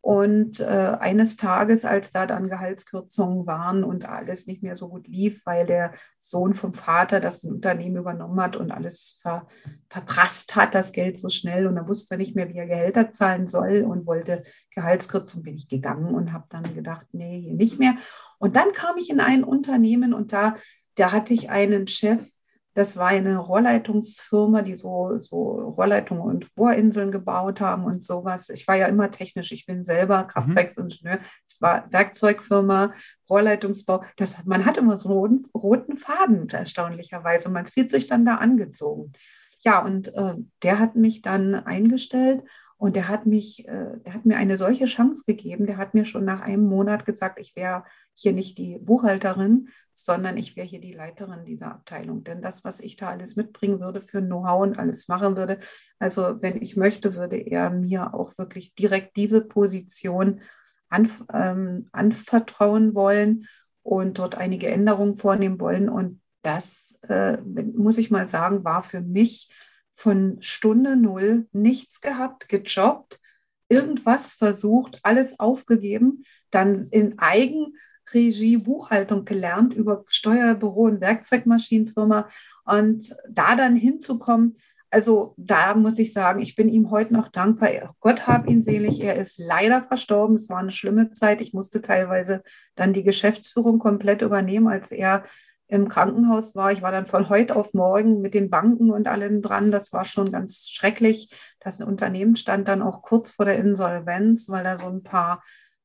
[0.02, 5.06] und äh, eines Tages, als da dann Gehaltskürzungen waren und alles nicht mehr so gut
[5.06, 9.46] lief, weil der Sohn vom Vater das Unternehmen übernommen hat und alles ver
[9.88, 13.46] verprasst hat, das Geld so schnell und er wusste nicht mehr, wie er Gehälter zahlen
[13.46, 14.42] soll und wollte
[14.74, 17.94] Gehaltskürzungen, bin ich gegangen und habe dann gedacht, nee, hier nicht mehr.
[18.38, 20.56] Und dann kam ich in ein Unternehmen und da,
[20.96, 22.28] da hatte ich einen Chef,
[22.74, 28.48] das war eine Rohrleitungsfirma, die so, so Rohrleitungen und Bohrinseln gebaut haben und sowas.
[28.48, 29.52] Ich war ja immer technisch.
[29.52, 30.28] Ich bin selber mhm.
[30.28, 31.18] Kraftwerksingenieur.
[31.46, 32.92] Es war Werkzeugfirma,
[33.28, 34.04] Rohrleitungsbau.
[34.16, 37.50] Das, man hat immer so einen roten, roten Faden, erstaunlicherweise.
[37.50, 39.12] Man fühlt sich dann da angezogen.
[39.60, 42.42] Ja, und äh, der hat mich dann eingestellt
[42.82, 45.66] und der hat mich, äh, der hat mir eine solche Chance gegeben.
[45.66, 50.36] Der hat mir schon nach einem Monat gesagt, ich wäre hier nicht die Buchhalterin, sondern
[50.36, 52.24] ich wäre hier die Leiterin dieser Abteilung.
[52.24, 55.60] Denn das, was ich da alles mitbringen würde für Know-how und alles machen würde,
[56.00, 60.40] also wenn ich möchte, würde er mir auch wirklich direkt diese Position
[60.88, 63.46] anf ähm, anvertrauen wollen
[63.84, 65.88] und dort einige Änderungen vornehmen wollen.
[65.88, 69.52] Und das, äh, muss ich mal sagen, war für mich
[69.94, 73.20] von Stunde null nichts gehabt, gejobbt,
[73.68, 82.28] irgendwas versucht, alles aufgegeben, dann in Eigenregie Buchhaltung gelernt über Steuerbüro und Werkzeugmaschinenfirma
[82.64, 84.56] und da dann hinzukommen,
[84.92, 87.96] also da muss ich sagen, ich bin ihm heute noch dankbar.
[87.98, 89.00] Gott hab ihn selig.
[89.00, 90.36] Er ist leider verstorben.
[90.36, 91.40] Es war eine schlimme Zeit.
[91.40, 92.42] Ich musste teilweise
[92.74, 95.24] dann die Geschäftsführung komplett übernehmen, als er
[95.72, 96.70] im Krankenhaus war.
[96.70, 99.72] Ich war dann von heute auf morgen mit den Banken und allem dran.
[99.72, 101.34] Das war schon ganz schrecklich.
[101.60, 105.42] Das Unternehmen stand dann auch kurz vor der Insolvenz, weil da so ein paar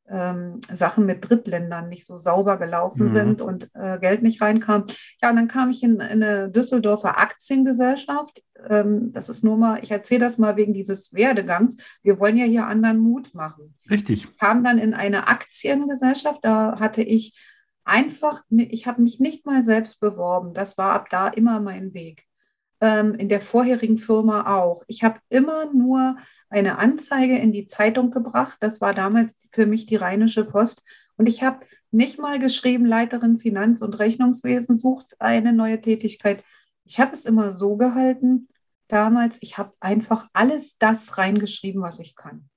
[0.09, 3.09] ähm, Sachen mit Drittländern nicht so sauber gelaufen mhm.
[3.09, 4.83] sind und äh, Geld nicht reinkam.
[5.21, 8.43] Ja, und dann kam ich in, in eine Düsseldorfer Aktiengesellschaft.
[8.67, 11.77] Ähm, das ist nur mal, ich erzähle das mal wegen dieses Werdegangs.
[12.03, 13.73] Wir wollen ja hier anderen Mut machen.
[13.89, 14.37] Richtig.
[14.37, 17.37] Kam dann in eine Aktiengesellschaft, da hatte ich
[17.87, 20.53] einfach, ich habe mich nicht mal selbst beworben.
[20.53, 22.25] Das war ab da immer mein Weg.
[22.79, 24.83] Ähm, in der vorherigen Firma auch.
[24.87, 26.17] Ich habe immer nur
[26.49, 28.57] eine Anzeige in die Zeitung gebracht.
[28.59, 30.83] Das war damals für mich die Rheinische Post.
[31.17, 36.43] Und ich habe nicht mal geschrieben, Leiterin Finanz- und Rechnungswesen sucht eine neue Tätigkeit.
[36.85, 38.47] Ich habe es immer so gehalten
[38.87, 42.49] damals, ich habe einfach alles das reingeschrieben, was ich kann.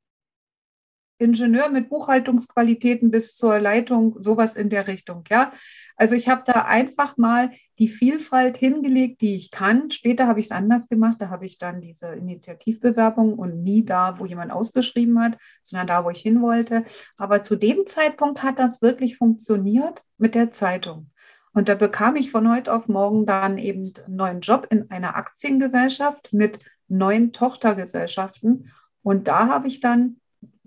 [1.20, 5.24] Ingenieur mit Buchhaltungsqualitäten bis zur Leitung, sowas in der Richtung.
[5.28, 5.52] Ja,
[5.96, 9.90] also ich habe da einfach mal die Vielfalt hingelegt, die ich kann.
[9.90, 11.16] Später habe ich es anders gemacht.
[11.20, 16.04] Da habe ich dann diese Initiativbewerbung und nie da, wo jemand ausgeschrieben hat, sondern da,
[16.04, 16.84] wo ich hin wollte.
[17.18, 21.10] Aber zu dem Zeitpunkt hat das wirklich funktioniert mit der Zeitung.
[21.52, 25.16] Und da bekam ich von heute auf morgen dann eben einen neuen Job in einer
[25.16, 28.70] Aktiengesellschaft mit neun Tochtergesellschaften.
[29.02, 30.19] Und da habe ich dann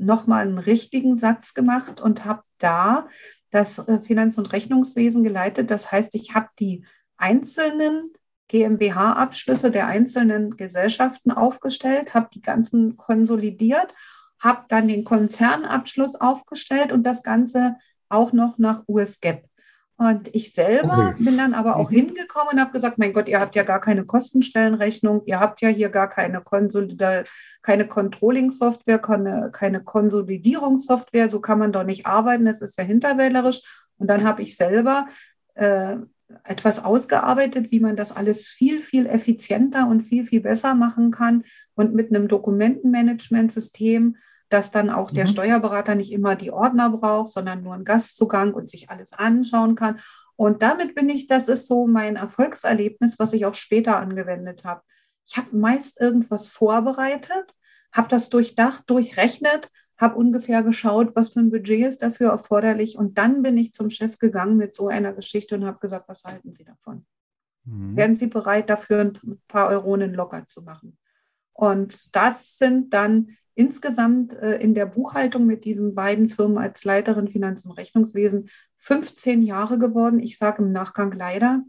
[0.06, 3.08] nochmal einen richtigen Satz gemacht und habe da
[3.52, 5.72] das äh, Finanz- und Rechnungswesen geleitet.
[5.72, 6.86] Das heißt, ich habe die
[7.18, 8.12] einzelnen
[8.50, 13.96] GmbH-Abschlüsse der einzelnen Gesellschaften aufgestellt, habe die ganzen konsolidiert,
[14.40, 17.78] habe dann den Konzernabschluss aufgestellt und das Ganze
[18.10, 19.44] auch noch nach US-GAAP.
[20.04, 21.96] Und ich selber bin dann aber auch mhm.
[21.96, 25.70] hingekommen und habe gesagt, mein Gott, ihr habt ja gar keine Kostenstellenrechnung, ihr habt ja
[25.70, 27.24] hier gar keine, Konsolida
[27.62, 33.62] keine Controlling-Software, keine, keine Konsolidierungssoftware, so kann man doch nicht arbeiten, das ist ja hinterwählerisch.
[33.98, 35.08] Und dann habe ich selber
[35.56, 35.96] äh,
[36.44, 41.44] etwas ausgearbeitet, wie man das alles viel, viel effizienter und viel, viel besser machen kann
[41.76, 44.18] und mit einem Dokumentenmanagementsystem
[44.54, 45.30] dass dann auch der mhm.
[45.30, 50.00] Steuerberater nicht immer die Ordner braucht, sondern nur einen Gastzugang und sich alles anschauen kann.
[50.36, 54.82] Und damit bin ich, das ist so mein Erfolgserlebnis, was ich auch später angewendet habe.
[55.26, 57.56] Ich habe meist irgendwas vorbereitet,
[57.92, 62.98] habe das durchdacht, durchrechnet, habe ungefähr geschaut, was für ein Budget ist dafür erforderlich.
[62.98, 66.26] Und dann bin ich zum Chef gegangen mit so einer Geschichte und habe gesagt, was
[66.26, 67.06] halten Sie davon?
[67.66, 67.96] Mhm.
[67.96, 70.98] Wären Sie bereit, dafür ein paar Euronen locker zu machen?
[71.54, 77.28] Und das sind dann insgesamt äh, in der Buchhaltung mit diesen beiden Firmen als Leiterin
[77.28, 80.20] Finanz- und Rechnungswesen 15 Jahre geworden.
[80.20, 81.64] Ich sage im Nachgang leider.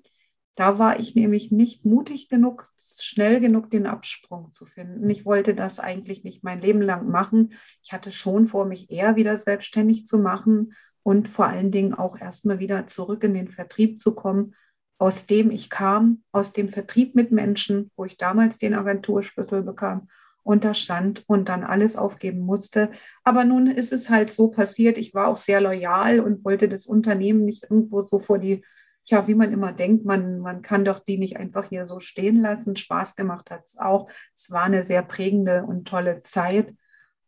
[0.56, 5.10] Da war ich nämlich nicht mutig genug, schnell genug den Absprung zu finden.
[5.10, 7.54] Ich wollte das eigentlich nicht mein Leben lang machen.
[7.82, 12.16] Ich hatte schon vor, mich eher wieder selbstständig zu machen und vor allen Dingen auch
[12.18, 14.54] erstmal wieder zurück in den Vertrieb zu kommen,
[14.98, 20.08] aus dem ich kam, aus dem Vertrieb mit Menschen, wo ich damals den Agenturschlüssel bekam
[20.44, 22.90] unterstand und dann alles aufgeben musste.
[23.24, 24.98] Aber nun ist es halt so passiert.
[24.98, 28.64] Ich war auch sehr loyal und wollte das Unternehmen nicht irgendwo so vor die,
[29.06, 32.40] ja, wie man immer denkt, man, man kann doch die nicht einfach hier so stehen
[32.40, 32.76] lassen.
[32.76, 34.08] Spaß gemacht hat es auch.
[34.34, 36.74] Es war eine sehr prägende und tolle Zeit.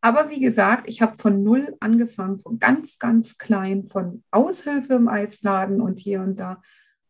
[0.02, 5.08] Aber wie gesagt, ich habe von null angefangen, von ganz, ganz klein, von Aushilfe im
[5.08, 6.60] Eisladen und hier und da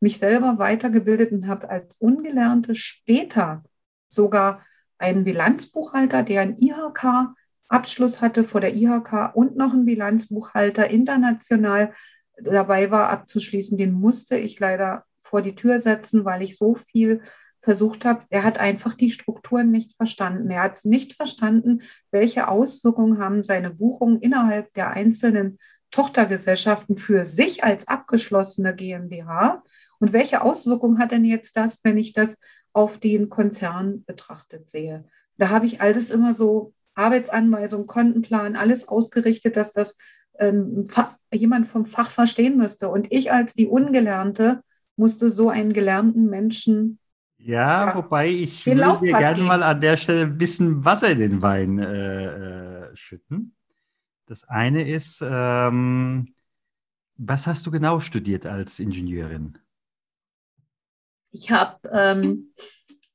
[0.01, 3.65] mich selber weitergebildet und habe als Ungelernte später
[4.09, 4.63] sogar
[4.99, 11.93] einen Bilanzbuchhalter, der einen IHK-Abschluss hatte vor der IHK und noch einen Bilanzbuchhalter international
[12.39, 13.79] dabei war abzuschließen.
[13.79, 17.23] Den musste ich leider vor die Tür setzen, weil ich so viel
[17.61, 18.23] versucht habe.
[18.31, 20.51] Er hat einfach die Strukturen nicht verstanden.
[20.51, 25.59] Er hat es nicht verstanden, welche Auswirkungen haben seine Buchungen innerhalb der einzelnen
[25.91, 29.63] Tochtergesellschaften für sich als abgeschlossene GmbH
[29.99, 32.39] und welche Auswirkungen hat denn jetzt das, wenn ich das
[32.77, 35.07] auf den Konzern betrachtet sehe.
[35.39, 39.97] Da habe ich alles immer so Arbeitsanweisung, Kontenplan, alles ausgerichtet, dass das
[40.39, 40.87] ähm,
[41.33, 42.91] jemand vom Fach verstehen müsste.
[42.91, 44.61] Und ich als die Ungelernte
[44.95, 46.99] musste so einen gelernten Menschen.
[47.39, 51.41] Ja, ja wobei ich würde gerne mal an der Stelle ein bisschen Wasser in den
[51.41, 53.55] Wein äh, äh, schütten.
[54.27, 56.35] Das eine ist, ähm,
[57.17, 59.57] was hast du genau studiert als Ingenieurin?
[61.31, 62.49] Ich habe ähm,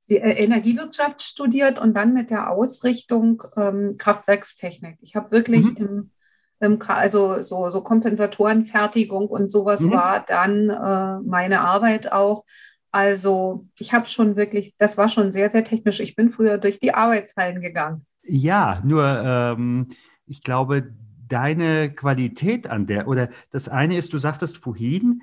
[0.10, 4.98] die äh, Energiewirtschaft studiert und dann mit der Ausrichtung ähm, Kraftwerkstechnik.
[5.02, 6.12] Ich habe wirklich mhm.
[6.60, 9.92] im, also so, so Kompensatorenfertigung und sowas mhm.
[9.92, 12.44] war dann äh, meine Arbeit auch.
[12.92, 16.02] Also ich habe schon wirklich, das war schon sehr, sehr technisch.
[16.02, 18.06] Ich bin früher durch die Arbeitshallen gegangen.
[18.24, 19.88] Ja, nur ähm,
[20.28, 20.94] ich glaube,
[21.28, 25.22] deine Qualität an der, oder das eine ist, du sagtest vorhin,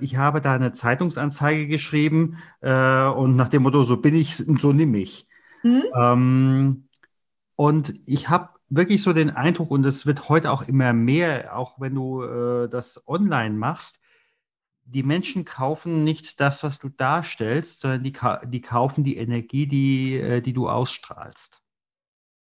[0.00, 4.72] ich habe da eine Zeitungsanzeige geschrieben äh, und nach dem Motto, so bin ich, so
[4.72, 5.26] nimm ich.
[5.62, 5.84] Hm?
[5.94, 6.88] Ähm,
[7.56, 11.78] und ich habe wirklich so den Eindruck, und es wird heute auch immer mehr, auch
[11.78, 14.00] wenn du äh, das online machst,
[14.84, 18.12] die Menschen kaufen nicht das, was du darstellst, sondern die,
[18.46, 21.62] die kaufen die Energie, die, äh, die du ausstrahlst.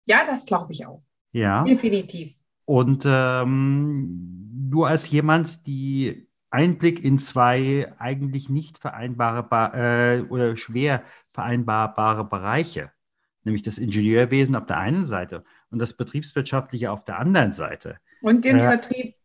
[0.05, 1.01] Ja, das glaube ich auch.
[1.31, 1.63] Ja.
[1.63, 2.35] Definitiv.
[2.65, 11.03] Und ähm, du als jemand, die Einblick in zwei eigentlich nicht vereinbare äh, oder schwer
[11.31, 12.91] vereinbarbare Bereiche,
[13.43, 17.97] nämlich das Ingenieurwesen auf der einen Seite und das Betriebswirtschaftliche auf der anderen Seite.
[18.21, 19.15] Und den äh, Vertrieb.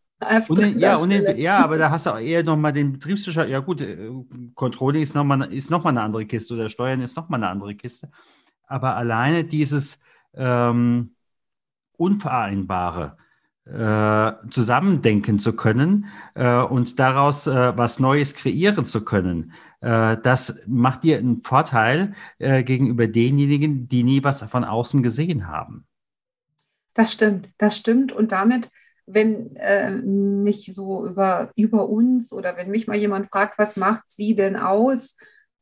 [0.49, 3.49] Und den, ja, und den, ja, aber da hast du auch eher nochmal den Betriebswirtschaft.
[3.49, 4.11] Ja, gut, äh,
[4.55, 8.11] Controlling ist nochmal noch eine andere Kiste oder Steuern ist nochmal eine andere Kiste.
[8.67, 9.99] Aber alleine dieses
[10.35, 11.15] ähm,
[11.97, 13.17] Unvereinbare,
[13.67, 19.53] äh, zusammendenken zu können äh, und daraus äh, was Neues kreieren zu können.
[19.81, 25.49] Äh, das macht dir einen Vorteil äh, gegenüber denjenigen, die nie was von außen gesehen
[25.49, 25.87] haben.
[26.93, 28.13] Das stimmt, das stimmt.
[28.13, 28.69] Und damit,
[29.07, 34.11] wenn äh, mich so über, über uns oder wenn mich mal jemand fragt, was macht
[34.11, 35.17] sie denn aus,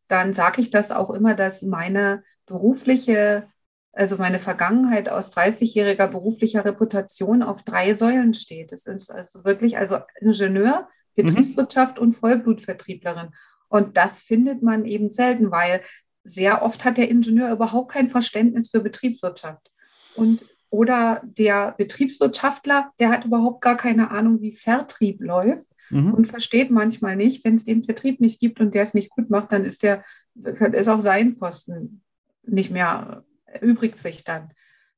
[0.08, 3.48] dann sage ich das auch immer, dass meine berufliche
[3.92, 8.72] also meine Vergangenheit aus 30-jähriger beruflicher Reputation auf drei Säulen steht.
[8.72, 11.26] Es ist also wirklich also Ingenieur, mhm.
[11.26, 12.02] Betriebswirtschaft mhm.
[12.02, 13.30] und Vollblutvertrieblerin.
[13.68, 15.82] Und das findet man eben selten, weil
[16.24, 19.72] sehr oft hat der Ingenieur überhaupt kein Verständnis für Betriebswirtschaft.
[20.14, 26.14] Und oder der Betriebswirtschaftler, der hat überhaupt gar keine Ahnung, wie Vertrieb läuft mhm.
[26.14, 29.28] und versteht manchmal nicht, wenn es den Vertrieb nicht gibt und der es nicht gut
[29.28, 30.02] macht, dann ist der
[30.34, 32.02] ist auch sein Posten
[32.44, 34.50] nicht mehr erübrigt sich dann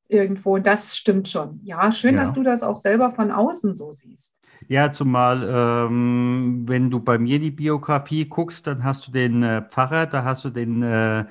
[0.09, 0.55] irgendwo.
[0.55, 1.61] Und das stimmt schon.
[1.65, 2.21] Ja, schön, ja.
[2.21, 4.41] dass du das auch selber von außen so siehst.
[4.69, 9.63] Ja, zumal, ähm, wenn du bei mir die Biografie guckst, dann hast du den äh,
[9.63, 11.25] Pfarrer, da hast du den äh,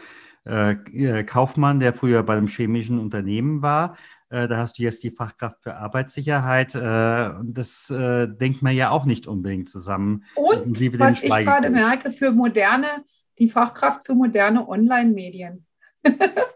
[0.45, 3.95] äh, Kaufmann, der früher bei einem chemischen Unternehmen war.
[4.29, 6.75] Äh, da hast du jetzt die Fachkraft für Arbeitssicherheit.
[6.75, 10.25] Äh, das äh, denkt man ja auch nicht unbedingt zusammen.
[10.35, 10.65] Und
[10.99, 13.03] was ich gerade merke, für moderne,
[13.39, 15.65] die Fachkraft für moderne Online-Medien.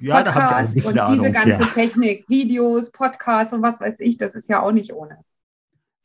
[0.00, 1.68] ja, da habe ich auch ein bisschen und Ahnung, diese ganze ja.
[1.68, 5.18] Technik, Videos, Podcasts und was weiß ich, das ist ja auch nicht ohne.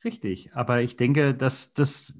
[0.03, 2.13] Richtig, aber ich denke, dass das,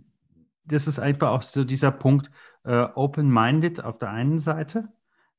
[0.66, 2.32] das ist einfach auch so dieser Punkt,
[2.64, 4.90] äh, open-minded auf der einen Seite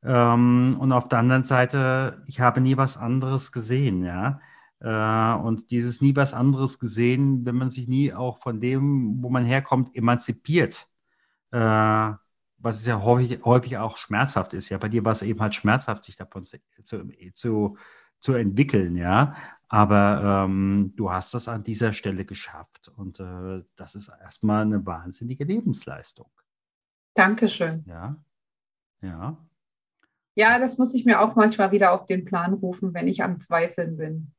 [0.03, 4.41] ähm, und auf der anderen Seite, ich habe nie was anderes gesehen, ja.
[4.81, 9.31] Äh, und dieses nie was anderes gesehen, wenn man sich nie auch von dem, wo
[9.31, 10.87] man herkommt, emanzipiert,
[11.53, 12.13] äh,
[12.65, 14.71] was es ja häufig, häufig auch schmerzhaft ist.
[14.71, 16.59] Ja, bei dir war es eben halt schmerzhaft, sich davon zu,
[17.35, 17.77] zu,
[18.21, 19.37] zu entwickeln, ja.
[19.69, 24.85] Aber ähm, du hast das an dieser Stelle geschafft und äh, das ist erstmal eine
[24.87, 26.31] wahnsinnige Lebensleistung.
[27.15, 27.85] Dankeschön.
[27.87, 28.17] Ja,
[29.03, 29.37] ja.
[30.37, 33.39] Ja, das muss ich mir auch manchmal wieder auf den Plan rufen, wenn ich am
[33.39, 34.33] Zweifeln bin.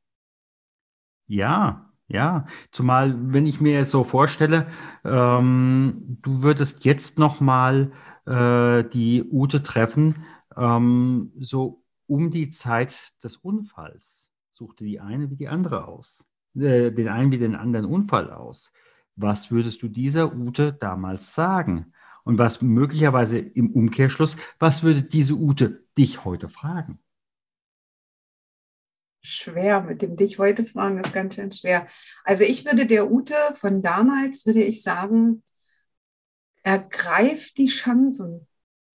[1.26, 2.46] Ja, ja.
[2.70, 4.68] Zumal, wenn ich mir so vorstelle,
[5.04, 7.92] ähm, du würdest jetzt nochmal
[8.26, 10.24] äh, die Ute treffen,
[10.56, 14.28] ähm, so um die Zeit des Unfalls.
[14.52, 16.24] Suchte die eine wie die andere aus.
[16.54, 18.72] Äh, den einen wie den anderen Unfall aus.
[19.16, 21.92] Was würdest du dieser Ute damals sagen?
[22.24, 26.98] Und was möglicherweise im Umkehrschluss, was würde diese Ute dich heute fragen?
[29.22, 31.86] Schwer, mit dem dich heute fragen ist ganz schön schwer.
[32.24, 35.42] Also ich würde der Ute von damals, würde ich sagen,
[36.66, 38.48] ergreif die Chancen.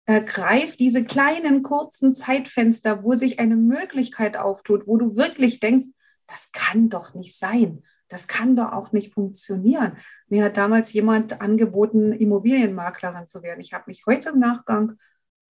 [0.04, 5.86] Ergreif diese kleinen, kurzen Zeitfenster, wo sich eine Möglichkeit auftut, wo du wirklich denkst,
[6.26, 7.84] das kann doch nicht sein.
[8.08, 9.98] Das kann doch auch nicht funktionieren.
[10.26, 13.60] Mir hat damals jemand angeboten, Immobilienmaklerin zu werden.
[13.60, 14.96] Ich habe mich heute im Nachgang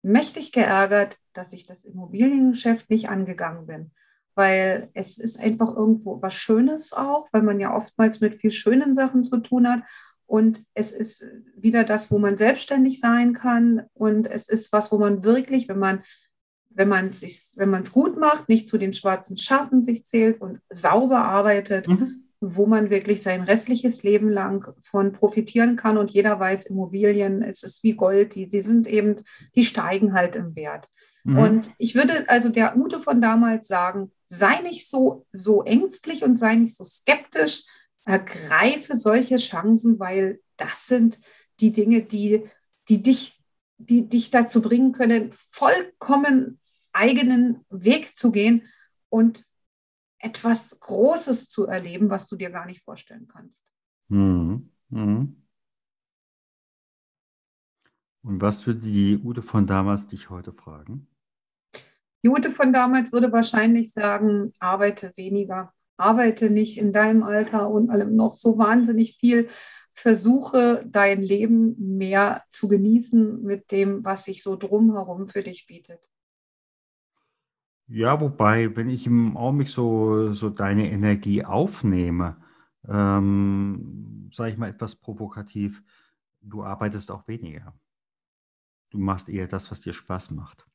[0.00, 3.90] mächtig geärgert, dass ich das Immobiliengeschäft nicht angegangen bin.
[4.34, 8.94] Weil es ist einfach irgendwo was Schönes auch, weil man ja oftmals mit viel schönen
[8.94, 9.82] Sachen zu tun hat.
[10.26, 11.24] Und es ist
[11.56, 13.82] wieder das, wo man selbstständig sein kann.
[13.94, 16.02] Und es ist was, wo man wirklich, wenn man
[16.70, 21.24] wenn man es wenn gut macht, nicht zu den schwarzen Schafen sich zählt und sauber
[21.24, 25.96] arbeitet, mhm wo man wirklich sein restliches Leben lang von profitieren kann.
[25.96, 29.16] Und jeder weiß, Immobilien, es ist wie Gold, die, sie sind eben,
[29.54, 30.88] die steigen halt im Wert.
[31.24, 31.38] Mhm.
[31.38, 36.34] Und ich würde also der Ute von damals sagen, sei nicht so, so ängstlich und
[36.34, 37.64] sei nicht so skeptisch,
[38.06, 41.18] ergreife solche Chancen, weil das sind
[41.60, 42.44] die Dinge, die,
[42.88, 43.42] die dich,
[43.76, 46.60] die dich dazu bringen können, vollkommen
[46.92, 48.62] eigenen Weg zu gehen
[49.10, 49.44] und
[50.18, 53.66] etwas Großes zu erleben, was du dir gar nicht vorstellen kannst.
[54.08, 54.70] Mhm.
[54.88, 55.42] Mhm.
[58.22, 61.08] Und was würde die Ute von damals dich heute fragen?
[62.22, 67.90] Die Ute von damals würde wahrscheinlich sagen, arbeite weniger, arbeite nicht in deinem Alter und
[67.90, 69.48] allem noch so wahnsinnig viel.
[69.92, 76.08] Versuche dein Leben mehr zu genießen mit dem, was sich so drumherum für dich bietet.
[77.88, 82.36] Ja, wobei, wenn ich im Augenblick so, so deine Energie aufnehme,
[82.88, 85.82] ähm, sage ich mal etwas provokativ,
[86.40, 87.74] du arbeitest auch weniger.
[88.90, 90.66] Du machst eher das, was dir Spaß macht.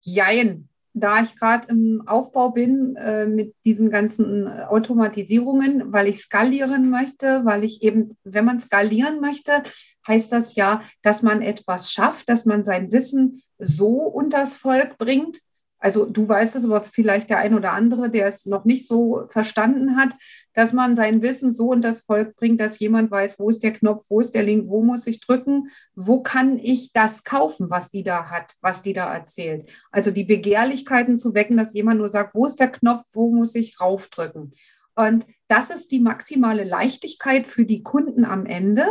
[0.00, 0.68] Jein,
[1.00, 6.90] da ich gerade im Aufbau bin äh, mit diesen ganzen äh, Automatisierungen, weil ich skalieren
[6.90, 9.62] möchte, weil ich eben, wenn man skalieren möchte,
[10.06, 15.40] heißt das ja, dass man etwas schafft, dass man sein Wissen so unters Volk bringt.
[15.78, 19.26] Also du weißt es, aber vielleicht der ein oder andere, der es noch nicht so
[19.28, 20.10] verstanden hat,
[20.52, 24.04] dass man sein Wissen so unters Volk bringt, dass jemand weiß, wo ist der Knopf,
[24.08, 28.02] wo ist der Link, wo muss ich drücken, wo kann ich das kaufen, was die
[28.02, 29.70] da hat, was die da erzählt.
[29.90, 33.54] Also die Begehrlichkeiten zu wecken, dass jemand nur sagt, wo ist der Knopf, wo muss
[33.54, 34.50] ich raufdrücken.
[34.96, 38.84] Und das ist die maximale Leichtigkeit für die Kunden am Ende,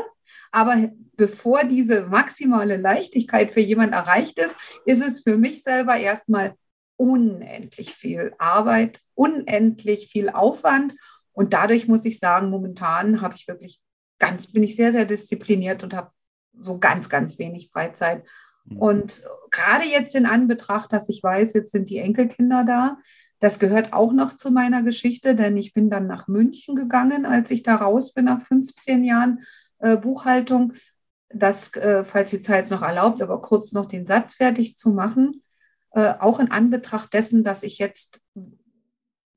[0.51, 6.55] Aber bevor diese maximale Leichtigkeit für jemand erreicht ist, ist es für mich selber erstmal
[6.97, 10.93] unendlich viel Arbeit, unendlich viel Aufwand.
[11.31, 13.79] Und dadurch muss ich sagen, momentan habe ich wirklich
[14.19, 16.11] ganz, bin ich sehr, sehr diszipliniert und habe
[16.59, 18.25] so ganz, ganz wenig Freizeit.
[18.65, 18.77] Mhm.
[18.77, 22.97] Und gerade jetzt in Anbetracht, dass ich weiß, jetzt sind die Enkelkinder da,
[23.39, 27.51] das gehört auch noch zu meiner Geschichte, denn ich bin dann nach München gegangen, als
[27.51, 29.43] ich da raus bin nach 15 Jahren
[29.79, 30.73] äh, Buchhaltung.
[31.29, 34.89] Das, äh, falls die Zeit es noch erlaubt, aber kurz noch den Satz fertig zu
[34.89, 35.41] machen.
[35.91, 38.21] Äh, auch in Anbetracht dessen, dass ich jetzt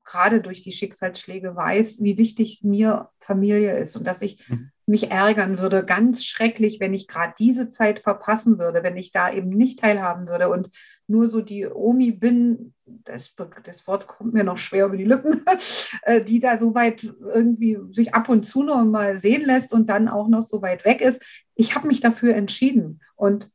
[0.03, 5.09] gerade durch die Schicksalsschläge weiß, wie wichtig mir Familie ist und dass ich mhm mich
[5.09, 9.49] ärgern würde, ganz schrecklich, wenn ich gerade diese Zeit verpassen würde, wenn ich da eben
[9.49, 10.69] nicht teilhaben würde und
[11.07, 13.33] nur so die Omi bin, das,
[13.63, 15.43] das Wort kommt mir noch schwer über die Lippen,
[16.03, 19.89] äh, die da so weit irgendwie sich ab und zu noch mal sehen lässt und
[19.89, 21.23] dann auch noch so weit weg ist.
[21.55, 23.49] Ich habe mich dafür entschieden und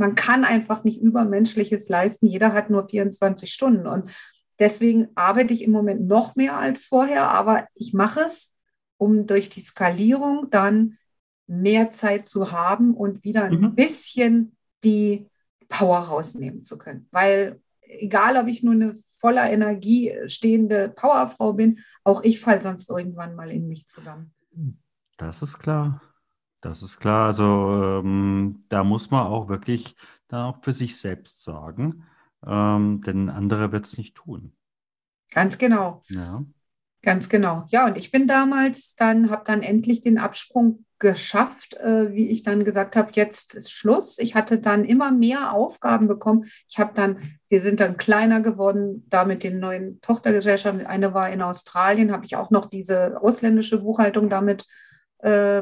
[0.00, 2.26] man kann einfach nicht Übermenschliches leisten.
[2.26, 4.10] Jeder hat nur 24 Stunden und
[4.58, 8.54] deswegen arbeite ich im Moment noch mehr als vorher, aber ich mache es
[8.96, 10.98] um durch die Skalierung dann
[11.46, 13.74] mehr Zeit zu haben und wieder ein mhm.
[13.74, 15.26] bisschen die
[15.68, 17.08] Power rausnehmen zu können.
[17.10, 22.90] Weil egal, ob ich nur eine voller Energie stehende Powerfrau bin, auch ich falle sonst
[22.90, 24.34] irgendwann mal in mich zusammen.
[25.16, 26.02] Das ist klar.
[26.60, 27.26] Das ist klar.
[27.26, 29.96] Also ähm, da muss man auch wirklich
[30.28, 32.04] dann auch für sich selbst sorgen,
[32.46, 34.52] ähm, denn andere wird es nicht tun.
[35.30, 36.02] Ganz genau.
[36.08, 36.44] Ja.
[37.02, 37.64] Ganz genau.
[37.68, 42.42] Ja, und ich bin damals dann, habe dann endlich den Absprung geschafft, äh, wie ich
[42.42, 44.18] dann gesagt habe, jetzt ist Schluss.
[44.18, 46.44] Ich hatte dann immer mehr Aufgaben bekommen.
[46.68, 50.86] Ich habe dann, wir sind dann kleiner geworden, da mit den neuen Tochtergesellschaften.
[50.86, 54.89] Eine war in Australien, habe ich auch noch diese ausländische Buchhaltung damit äh,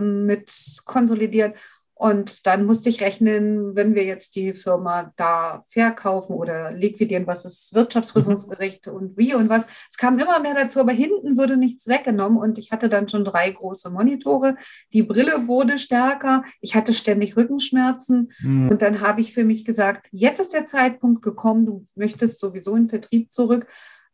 [0.00, 0.52] mit
[0.84, 1.54] konsolidiert.
[1.98, 7.44] Und dann musste ich rechnen, wenn wir jetzt die Firma da verkaufen oder liquidieren, was
[7.44, 8.92] ist Wirtschaftsprüfungsgericht mhm.
[8.92, 9.66] und wie und was.
[9.90, 13.24] Es kam immer mehr dazu, aber hinten wurde nichts weggenommen und ich hatte dann schon
[13.24, 14.54] drei große Monitore.
[14.92, 16.44] Die Brille wurde stärker.
[16.60, 18.68] Ich hatte ständig Rückenschmerzen mhm.
[18.68, 22.76] und dann habe ich für mich gesagt, jetzt ist der Zeitpunkt gekommen, du möchtest sowieso
[22.76, 23.66] in Vertrieb zurück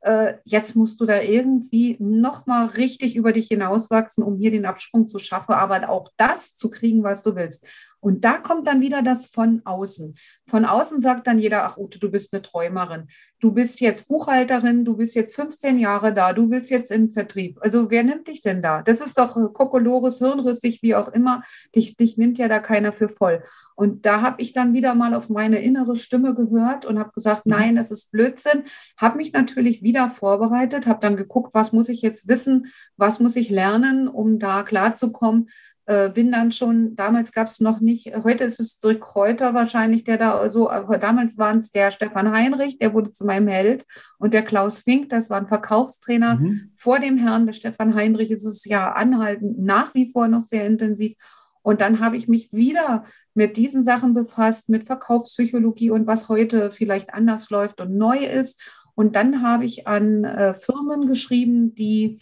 [0.04, 5.08] äh, jetzt musst du da irgendwie nochmal richtig über dich hinauswachsen, um hier den Absprung
[5.08, 7.66] zu schaffen, aber auch das zu kriegen, was du willst.
[8.04, 10.14] Und da kommt dann wieder das von außen.
[10.46, 13.08] Von außen sagt dann jeder, ach Ute, du bist eine Träumerin.
[13.40, 17.56] Du bist jetzt Buchhalterin, du bist jetzt 15 Jahre da, du willst jetzt in Vertrieb.
[17.62, 18.82] Also wer nimmt dich denn da?
[18.82, 21.44] Das ist doch Kokolores, Hirnrissig, wie auch immer.
[21.74, 23.42] Dich, dich nimmt ja da keiner für voll.
[23.74, 27.46] Und da habe ich dann wieder mal auf meine innere Stimme gehört und habe gesagt,
[27.46, 27.52] mhm.
[27.52, 28.64] nein, das ist Blödsinn.
[28.98, 32.66] Habe mich natürlich wieder vorbereitet, habe dann geguckt, was muss ich jetzt wissen,
[32.98, 35.48] was muss ich lernen, um da klarzukommen
[35.86, 40.04] äh, bin dann schon, damals gab es noch nicht, heute ist es Dirk Kräuter wahrscheinlich,
[40.04, 43.84] der da so, aber damals waren es der Stefan Heinrich, der wurde zu meinem Held
[44.18, 46.70] und der Klaus Fink, das war ein Verkaufstrainer mhm.
[46.74, 47.46] vor dem Herrn.
[47.46, 51.14] Der Stefan Heinrich ist es ja anhaltend nach wie vor noch sehr intensiv.
[51.62, 53.04] Und dann habe ich mich wieder
[53.34, 58.60] mit diesen Sachen befasst, mit Verkaufspsychologie und was heute vielleicht anders läuft und neu ist.
[58.94, 62.18] Und dann habe ich an äh, Firmen geschrieben, die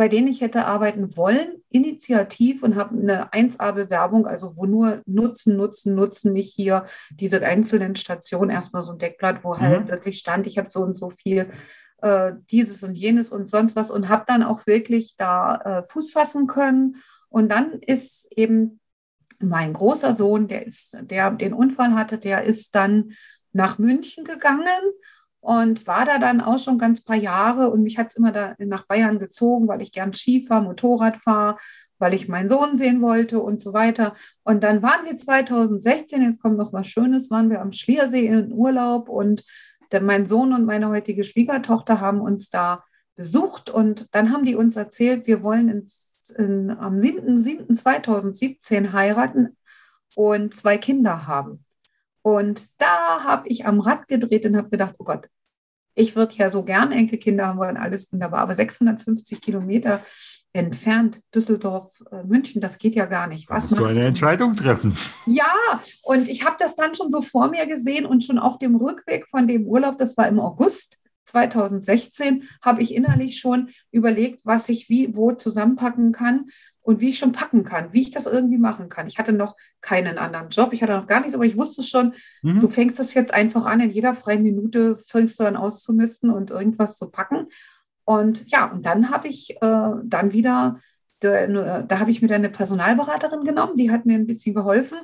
[0.00, 5.58] bei denen ich hätte arbeiten wollen, initiativ und habe eine 1A-Bewerbung, also wo nur Nutzen,
[5.58, 9.76] Nutzen, Nutzen, nicht hier diese einzelnen Stationen, erstmal so ein Deckblatt, wo halt mhm.
[9.80, 11.50] halt wirklich stand, ich habe so und so viel
[12.00, 16.12] äh, dieses und jenes und sonst was und habe dann auch wirklich da äh, Fuß
[16.12, 16.96] fassen können.
[17.28, 18.80] Und dann ist eben
[19.38, 23.12] mein großer Sohn, der ist, der den Unfall hatte, der ist dann
[23.52, 24.64] nach München gegangen
[25.40, 28.54] und war da dann auch schon ganz paar Jahre und mich hat es immer da
[28.58, 31.56] nach Bayern gezogen, weil ich gern Ski fahre, Motorrad fahre,
[31.98, 34.14] weil ich meinen Sohn sehen wollte und so weiter.
[34.42, 38.52] Und dann waren wir 2016, jetzt kommt noch was Schönes, waren wir am Schliersee in
[38.52, 39.44] Urlaub und
[39.92, 42.84] der, mein Sohn und meine heutige Schwiegertochter haben uns da
[43.16, 49.56] besucht und dann haben die uns erzählt, wir wollen ins, in, am 7.7.2017 heiraten
[50.14, 51.64] und zwei Kinder haben.
[52.22, 55.28] Und da habe ich am Rad gedreht und habe gedacht, oh Gott,
[55.94, 60.02] ich würde ja so gern Enkelkinder haben wollen, alles wunderbar, aber 650 Kilometer
[60.52, 63.48] entfernt, Düsseldorf, äh, München, das geht ja gar nicht.
[63.50, 64.06] Was musst du eine du?
[64.06, 64.96] Entscheidung treffen?
[65.26, 65.52] Ja,
[66.02, 69.28] und ich habe das dann schon so vor mir gesehen und schon auf dem Rückweg
[69.28, 74.88] von dem Urlaub, das war im August 2016, habe ich innerlich schon überlegt, was ich
[74.88, 76.46] wie wo zusammenpacken kann
[76.90, 79.06] und wie ich schon packen kann, wie ich das irgendwie machen kann.
[79.06, 82.14] Ich hatte noch keinen anderen Job, ich hatte noch gar nichts, aber ich wusste schon,
[82.42, 82.60] mhm.
[82.60, 86.50] du fängst das jetzt einfach an, in jeder freien Minute fängst du an auszumisten und
[86.50, 87.46] irgendwas zu packen.
[88.04, 90.80] Und ja, und dann habe ich äh, dann wieder
[91.20, 94.98] da, da habe ich mir dann eine Personalberaterin genommen, die hat mir ein bisschen geholfen.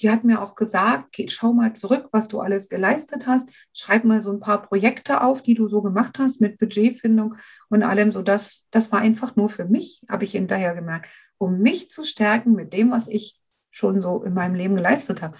[0.00, 3.52] Die hat mir auch gesagt, okay, schau mal zurück, was du alles geleistet hast.
[3.72, 7.36] Schreib mal so ein paar Projekte auf, die du so gemacht hast mit Budgetfindung
[7.68, 8.10] und allem.
[8.10, 11.08] So das, das war einfach nur für mich, habe ich hinterher gemerkt,
[11.42, 13.40] um mich zu stärken mit dem, was ich
[13.72, 15.36] schon so in meinem Leben geleistet habe.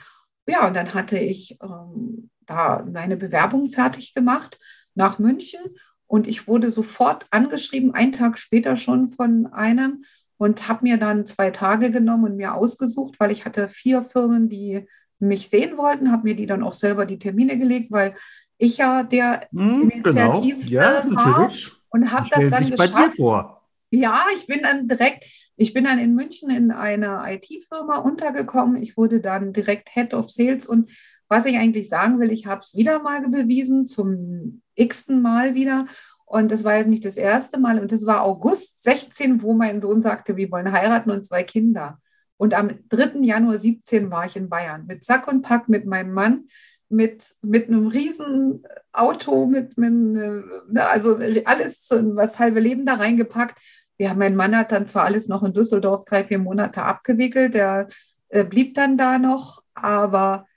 [0.47, 4.59] Ja, und dann hatte ich ähm, da meine Bewerbung fertig gemacht
[4.95, 5.61] nach München
[6.09, 10.05] und ich wurde sofort angeschrieben, einen Tag später schon von einem
[10.39, 14.49] und habe mir dann zwei Tage genommen und mir ausgesucht, weil ich hatte vier Firmen,
[14.49, 14.89] die
[15.21, 18.15] mich sehen wollten, habe mir die dann auch selber die Termine gelegt, weil
[18.59, 20.71] ich ja der hm, Initiativ genau.
[20.71, 21.53] ja, war
[21.91, 23.62] und habe das dann geschafft.
[23.95, 25.27] Ja, ich bin dann direkt,
[25.57, 28.83] ich bin dann in München in einer IT-Firma untergekommen.
[28.83, 30.91] Ich wurde dann direkt Head of Sales und
[31.29, 35.87] was ich eigentlich sagen will, ich habe es wieder mal bewiesen, zum x-ten Mal wieder.
[36.25, 37.79] Und das war jetzt nicht das erste Mal.
[37.79, 42.01] Und das war August 16, wo mein Sohn sagte, wir wollen heiraten und zwei Kinder.
[42.39, 43.21] Und am 3.
[43.21, 46.49] Januar 17 war ich in Bayern mit Sack und Pack, mit meinem Mann,
[46.89, 50.45] mit, mit einem riesen Auto, mit, mit ne,
[50.77, 53.59] also alles, was halbe Leben da reingepackt.
[54.03, 57.87] Ja, mein Mann hat dann zwar alles noch in Düsseldorf drei, vier Monate abgewickelt, der
[58.31, 60.49] äh, blieb dann da noch, aber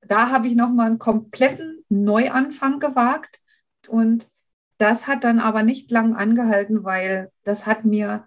[0.00, 3.38] da habe ich nochmal einen kompletten Neuanfang gewagt.
[3.86, 4.28] Und
[4.78, 8.26] das hat dann aber nicht lang angehalten, weil das hat mir,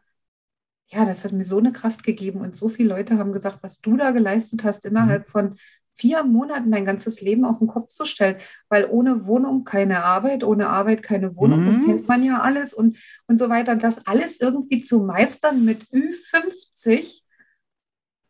[0.86, 2.40] ja, das hat mir so eine Kraft gegeben.
[2.40, 5.32] Und so viele Leute haben gesagt, was du da geleistet hast, innerhalb mhm.
[5.32, 5.56] von
[5.94, 8.38] vier Monaten dein ganzes Leben auf den Kopf zu stellen,
[8.70, 11.66] weil ohne Wohnung keine Arbeit, ohne Arbeit keine Wohnung, mhm.
[11.66, 13.74] das kennt man ja alles und, und so weiter.
[13.74, 17.22] Und das alles irgendwie zu meistern mit Ü50,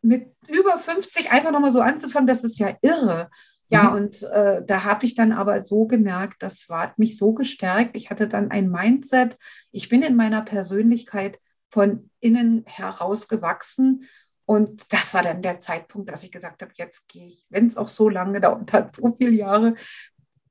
[0.02, 3.30] mit über 50 einfach nochmal so anzufangen, das ist ja irre.
[3.68, 3.96] Ja, mhm.
[3.96, 7.96] und äh, da habe ich dann aber so gemerkt, das hat mich so gestärkt.
[7.96, 9.38] Ich hatte dann ein Mindset.
[9.70, 11.38] Ich bin in meiner Persönlichkeit
[11.70, 14.04] von innen heraus gewachsen.
[14.44, 17.76] Und das war dann der Zeitpunkt, dass ich gesagt habe, jetzt gehe ich, wenn es
[17.76, 19.74] auch so lange dauert hat, so viele Jahre.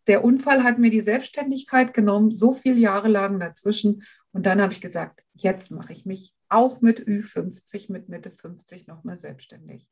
[0.08, 4.04] Der Unfall hat mir die Selbstständigkeit genommen, so viele Jahre lagen dazwischen.
[4.32, 8.88] Und dann habe ich gesagt, jetzt mache ich mich auch mit Ü50, mit Mitte 50
[8.88, 9.88] nochmal selbstständig.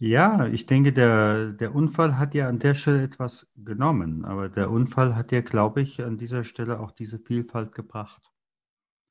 [0.00, 4.70] Ja, ich denke, der, der Unfall hat ja an der Stelle etwas genommen, aber der
[4.70, 8.22] Unfall hat ja, glaube ich, an dieser Stelle auch diese Vielfalt gebracht.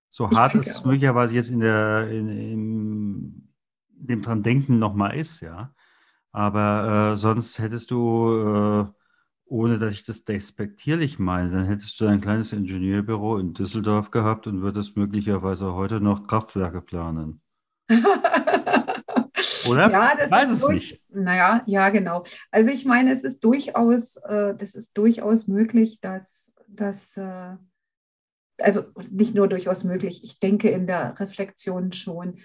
[0.09, 3.46] So ich hart es möglicherweise jetzt in der, in, in
[3.99, 5.73] dem dran denken nochmal ist, ja.
[6.31, 8.85] Aber äh, sonst hättest du, äh,
[9.45, 14.45] ohne dass ich das despektierlich meine, dann hättest du ein kleines Ingenieurbüro in Düsseldorf gehabt
[14.47, 17.41] und würdest möglicherweise heute noch Kraftwerke planen.
[19.69, 19.89] Oder?
[19.91, 21.03] Ja, das Weiß ist es durch, nicht.
[21.09, 22.23] Naja, ja, genau.
[22.51, 27.55] Also ich meine, es ist durchaus, äh, das ist durchaus möglich, dass, dass äh,
[28.59, 32.37] also nicht nur durchaus möglich, ich denke in der Reflexion schon,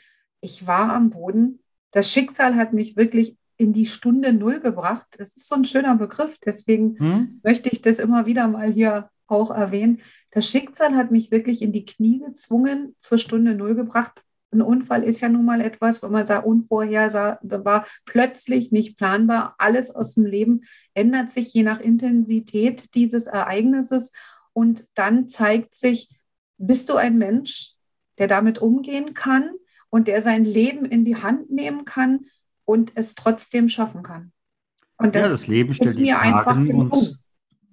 [0.42, 1.60] ich war am Boden.
[1.92, 5.06] Das Schicksal hat mich wirklich in die Stunde Null gebracht.
[5.16, 7.40] Das ist so ein schöner Begriff, deswegen hm?
[7.42, 10.00] möchte ich das immer wieder mal hier auch erwähnen.
[10.30, 14.24] Das Schicksal hat mich wirklich in die Knie gezwungen, zur Stunde Null gebracht.
[14.50, 19.54] Ein Unfall ist ja nun mal etwas, wo man sagt, unvorhersehbar, plötzlich nicht planbar.
[19.58, 20.62] Alles aus dem Leben
[20.92, 24.12] ändert sich je nach Intensität dieses Ereignisses.
[24.52, 26.10] Und dann zeigt sich,
[26.58, 27.72] bist du ein Mensch,
[28.18, 29.52] der damit umgehen kann
[29.92, 32.26] und der sein Leben in die Hand nehmen kann
[32.64, 34.32] und es trotzdem schaffen kann.
[34.96, 36.92] Und das, ja, das Leben stellt ist mir Fragen einfach genug.
[36.92, 37.18] Und,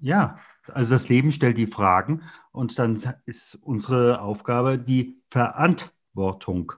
[0.02, 6.74] ja, also das Leben stellt die Fragen und dann ist unsere Aufgabe, die Verantwortung Verantwortung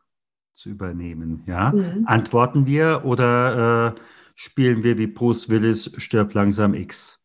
[0.53, 1.43] zu übernehmen.
[1.47, 1.71] Ja?
[1.71, 2.05] Mhm.
[2.05, 4.01] Antworten wir oder äh,
[4.35, 7.19] spielen wir wie Bruce Willis Stirb langsam X?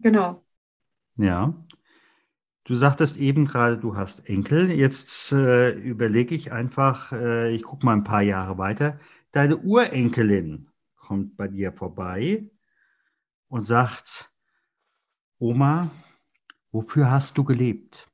[0.00, 0.42] Genau.
[1.16, 1.54] Ja.
[2.64, 4.70] Du sagtest eben gerade, du hast Enkel.
[4.70, 9.00] Jetzt äh, überlege ich einfach, äh, ich gucke mal ein paar Jahre weiter.
[9.32, 12.48] Deine Urenkelin kommt bei dir vorbei
[13.48, 14.32] und sagt,
[15.38, 15.90] Oma,
[16.70, 18.08] wofür hast du gelebt?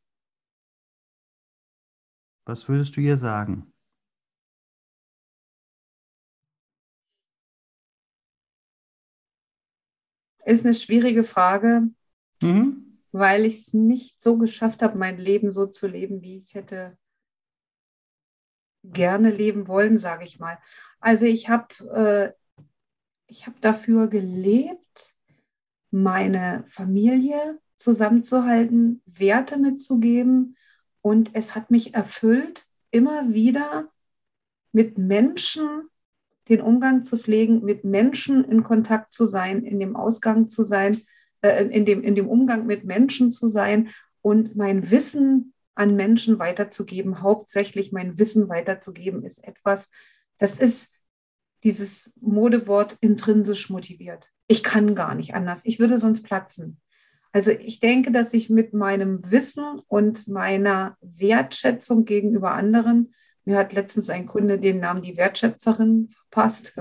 [2.46, 3.74] Was würdest du ihr sagen?
[10.46, 11.90] Ist eine schwierige Frage,
[12.42, 12.87] mhm.
[13.12, 16.54] Weil ich es nicht so geschafft habe, mein Leben so zu leben, wie ich es
[16.54, 16.96] hätte
[18.84, 20.58] gerne leben wollen, sage ich mal.
[21.00, 22.34] Also ich habe
[23.28, 25.14] äh, hab dafür gelebt,
[25.90, 30.56] meine Familie zusammenzuhalten, Werte mitzugeben,
[31.00, 33.90] und es hat mich erfüllt, immer wieder
[34.72, 35.88] mit Menschen
[36.48, 41.00] den Umgang zu pflegen, mit Menschen in Kontakt zu sein, in dem Ausgang zu sein,
[41.42, 43.90] äh, in, dem, in dem Umgang mit Menschen zu sein
[44.22, 49.90] und mein Wissen an Menschen weiterzugeben, hauptsächlich mein Wissen weiterzugeben, ist etwas,
[50.38, 50.92] das ist
[51.64, 54.30] dieses Modewort intrinsisch motiviert.
[54.46, 55.64] Ich kann gar nicht anders.
[55.64, 56.80] Ich würde sonst platzen.
[57.32, 63.14] Also ich denke, dass ich mit meinem Wissen und meiner Wertschätzung gegenüber anderen,
[63.44, 66.74] mir hat letztens ein Kunde den Namen die Wertschätzerin verpasst,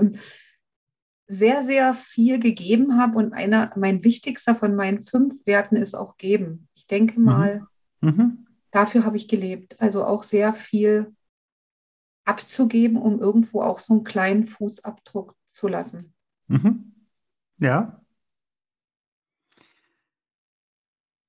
[1.28, 3.18] sehr, sehr viel gegeben habe.
[3.18, 6.68] Und einer, mein wichtigster von meinen fünf Werten ist auch geben.
[6.74, 7.24] Ich denke mhm.
[7.24, 7.66] mal,
[8.00, 8.46] mhm.
[8.70, 9.80] dafür habe ich gelebt.
[9.80, 11.14] Also auch sehr viel
[12.24, 16.14] abzugeben, um irgendwo auch so einen kleinen Fußabdruck zu lassen.
[16.48, 16.92] Mhm.
[17.58, 18.00] Ja.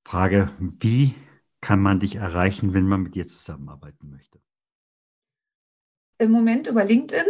[0.06, 1.14] Frage, wie
[1.62, 4.42] kann man dich erreichen, wenn man mit dir zusammenarbeiten möchte?
[6.18, 7.26] Im Moment über LinkedIn.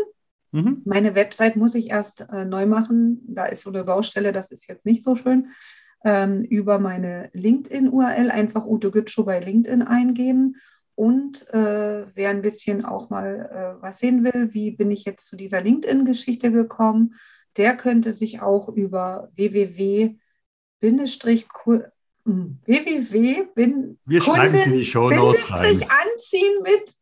[0.52, 0.82] Mhm.
[0.86, 3.22] Meine Website muss ich erst äh, neu machen.
[3.28, 5.50] Da ist so eine Baustelle, das ist jetzt nicht so schön.
[6.04, 10.56] Ähm, über meine LinkedIn-URL einfach Ute Gütschow bei LinkedIn eingeben.
[10.96, 15.28] Und äh, wer ein bisschen auch mal äh, was sehen will, wie bin ich jetzt
[15.28, 17.16] zu dieser LinkedIn-Geschichte gekommen,
[17.58, 20.16] der könnte sich auch über www
[20.82, 23.48] www.
[24.06, 26.94] Wir schreiben es in die Show anziehen mit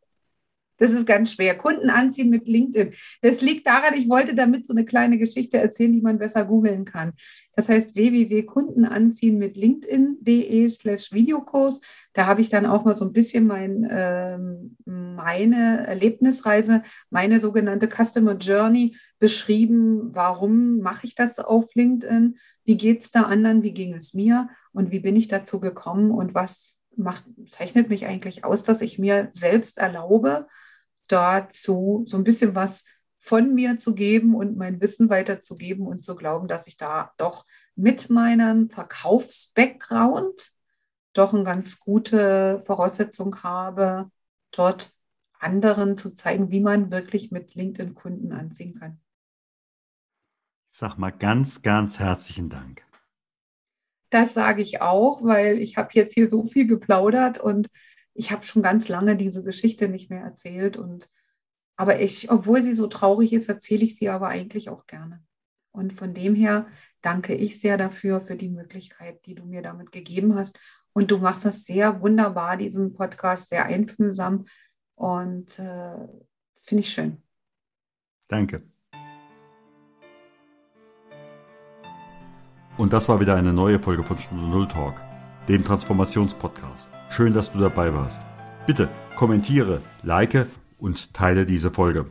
[0.77, 1.57] das ist ganz schwer.
[1.57, 2.93] Kunden anziehen mit LinkedIn.
[3.21, 6.85] Das liegt daran, ich wollte damit so eine kleine Geschichte erzählen, die man besser googeln
[6.85, 7.13] kann.
[7.55, 11.81] Das heißt www.kundenanziehen mit LinkedIn.de slash Videokurs.
[12.13, 17.89] Da habe ich dann auch mal so ein bisschen mein, ähm, meine Erlebnisreise, meine sogenannte
[17.89, 20.13] Customer Journey beschrieben.
[20.13, 22.37] Warum mache ich das auf LinkedIn?
[22.65, 23.63] Wie geht es da anderen?
[23.63, 24.49] Wie ging es mir?
[24.73, 26.11] Und wie bin ich dazu gekommen?
[26.11, 30.47] Und was macht, zeichnet mich eigentlich aus, dass ich mir selbst erlaube,
[31.07, 32.85] dazu so ein bisschen was
[33.19, 37.45] von mir zu geben und mein Wissen weiterzugeben und zu glauben, dass ich da doch
[37.75, 40.53] mit meinem Verkaufsbackground
[41.13, 44.09] doch eine ganz gute Voraussetzung habe,
[44.51, 44.93] dort
[45.39, 48.99] anderen zu zeigen, wie man wirklich mit LinkedIn-Kunden anziehen kann.
[50.71, 52.83] Ich sag mal ganz, ganz herzlichen Dank.
[54.09, 57.67] Das sage ich auch, weil ich habe jetzt hier so viel geplaudert und
[58.17, 60.75] ich habe schon ganz lange diese Geschichte nicht mehr erzählt.
[60.75, 61.09] Und
[61.75, 65.23] aber ich, obwohl sie so traurig ist, erzähle ich sie aber eigentlich auch gerne.
[65.71, 66.65] Und von dem her
[67.01, 70.59] danke ich sehr dafür, für die Möglichkeit, die du mir damit gegeben hast.
[70.93, 74.45] Und du machst das sehr wunderbar, diesen Podcast, sehr einfühlsam.
[74.95, 75.95] Und äh,
[76.55, 77.21] finde ich schön.
[78.27, 78.63] Danke.
[82.77, 84.95] Und das war wieder eine neue Folge von Stunde Null Talk,
[85.47, 86.96] dem Transformationspodcast.
[87.09, 88.21] Schön, dass du dabei warst.
[88.65, 90.47] Bitte kommentiere, like
[90.77, 92.05] und teile diese Folge.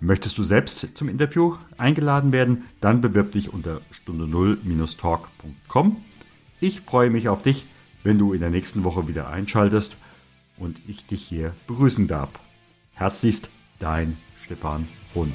[0.00, 2.64] Möchtest du selbst zum Interview eingeladen werden?
[2.80, 5.96] Dann bewirb dich unter stunde null-talk.com.
[6.60, 7.64] Ich freue mich auf dich,
[8.02, 9.96] wenn du in der nächsten Woche wieder einschaltest
[10.58, 12.30] und ich dich hier begrüßen darf.
[12.92, 15.34] Herzlichst, dein Stefan Hund.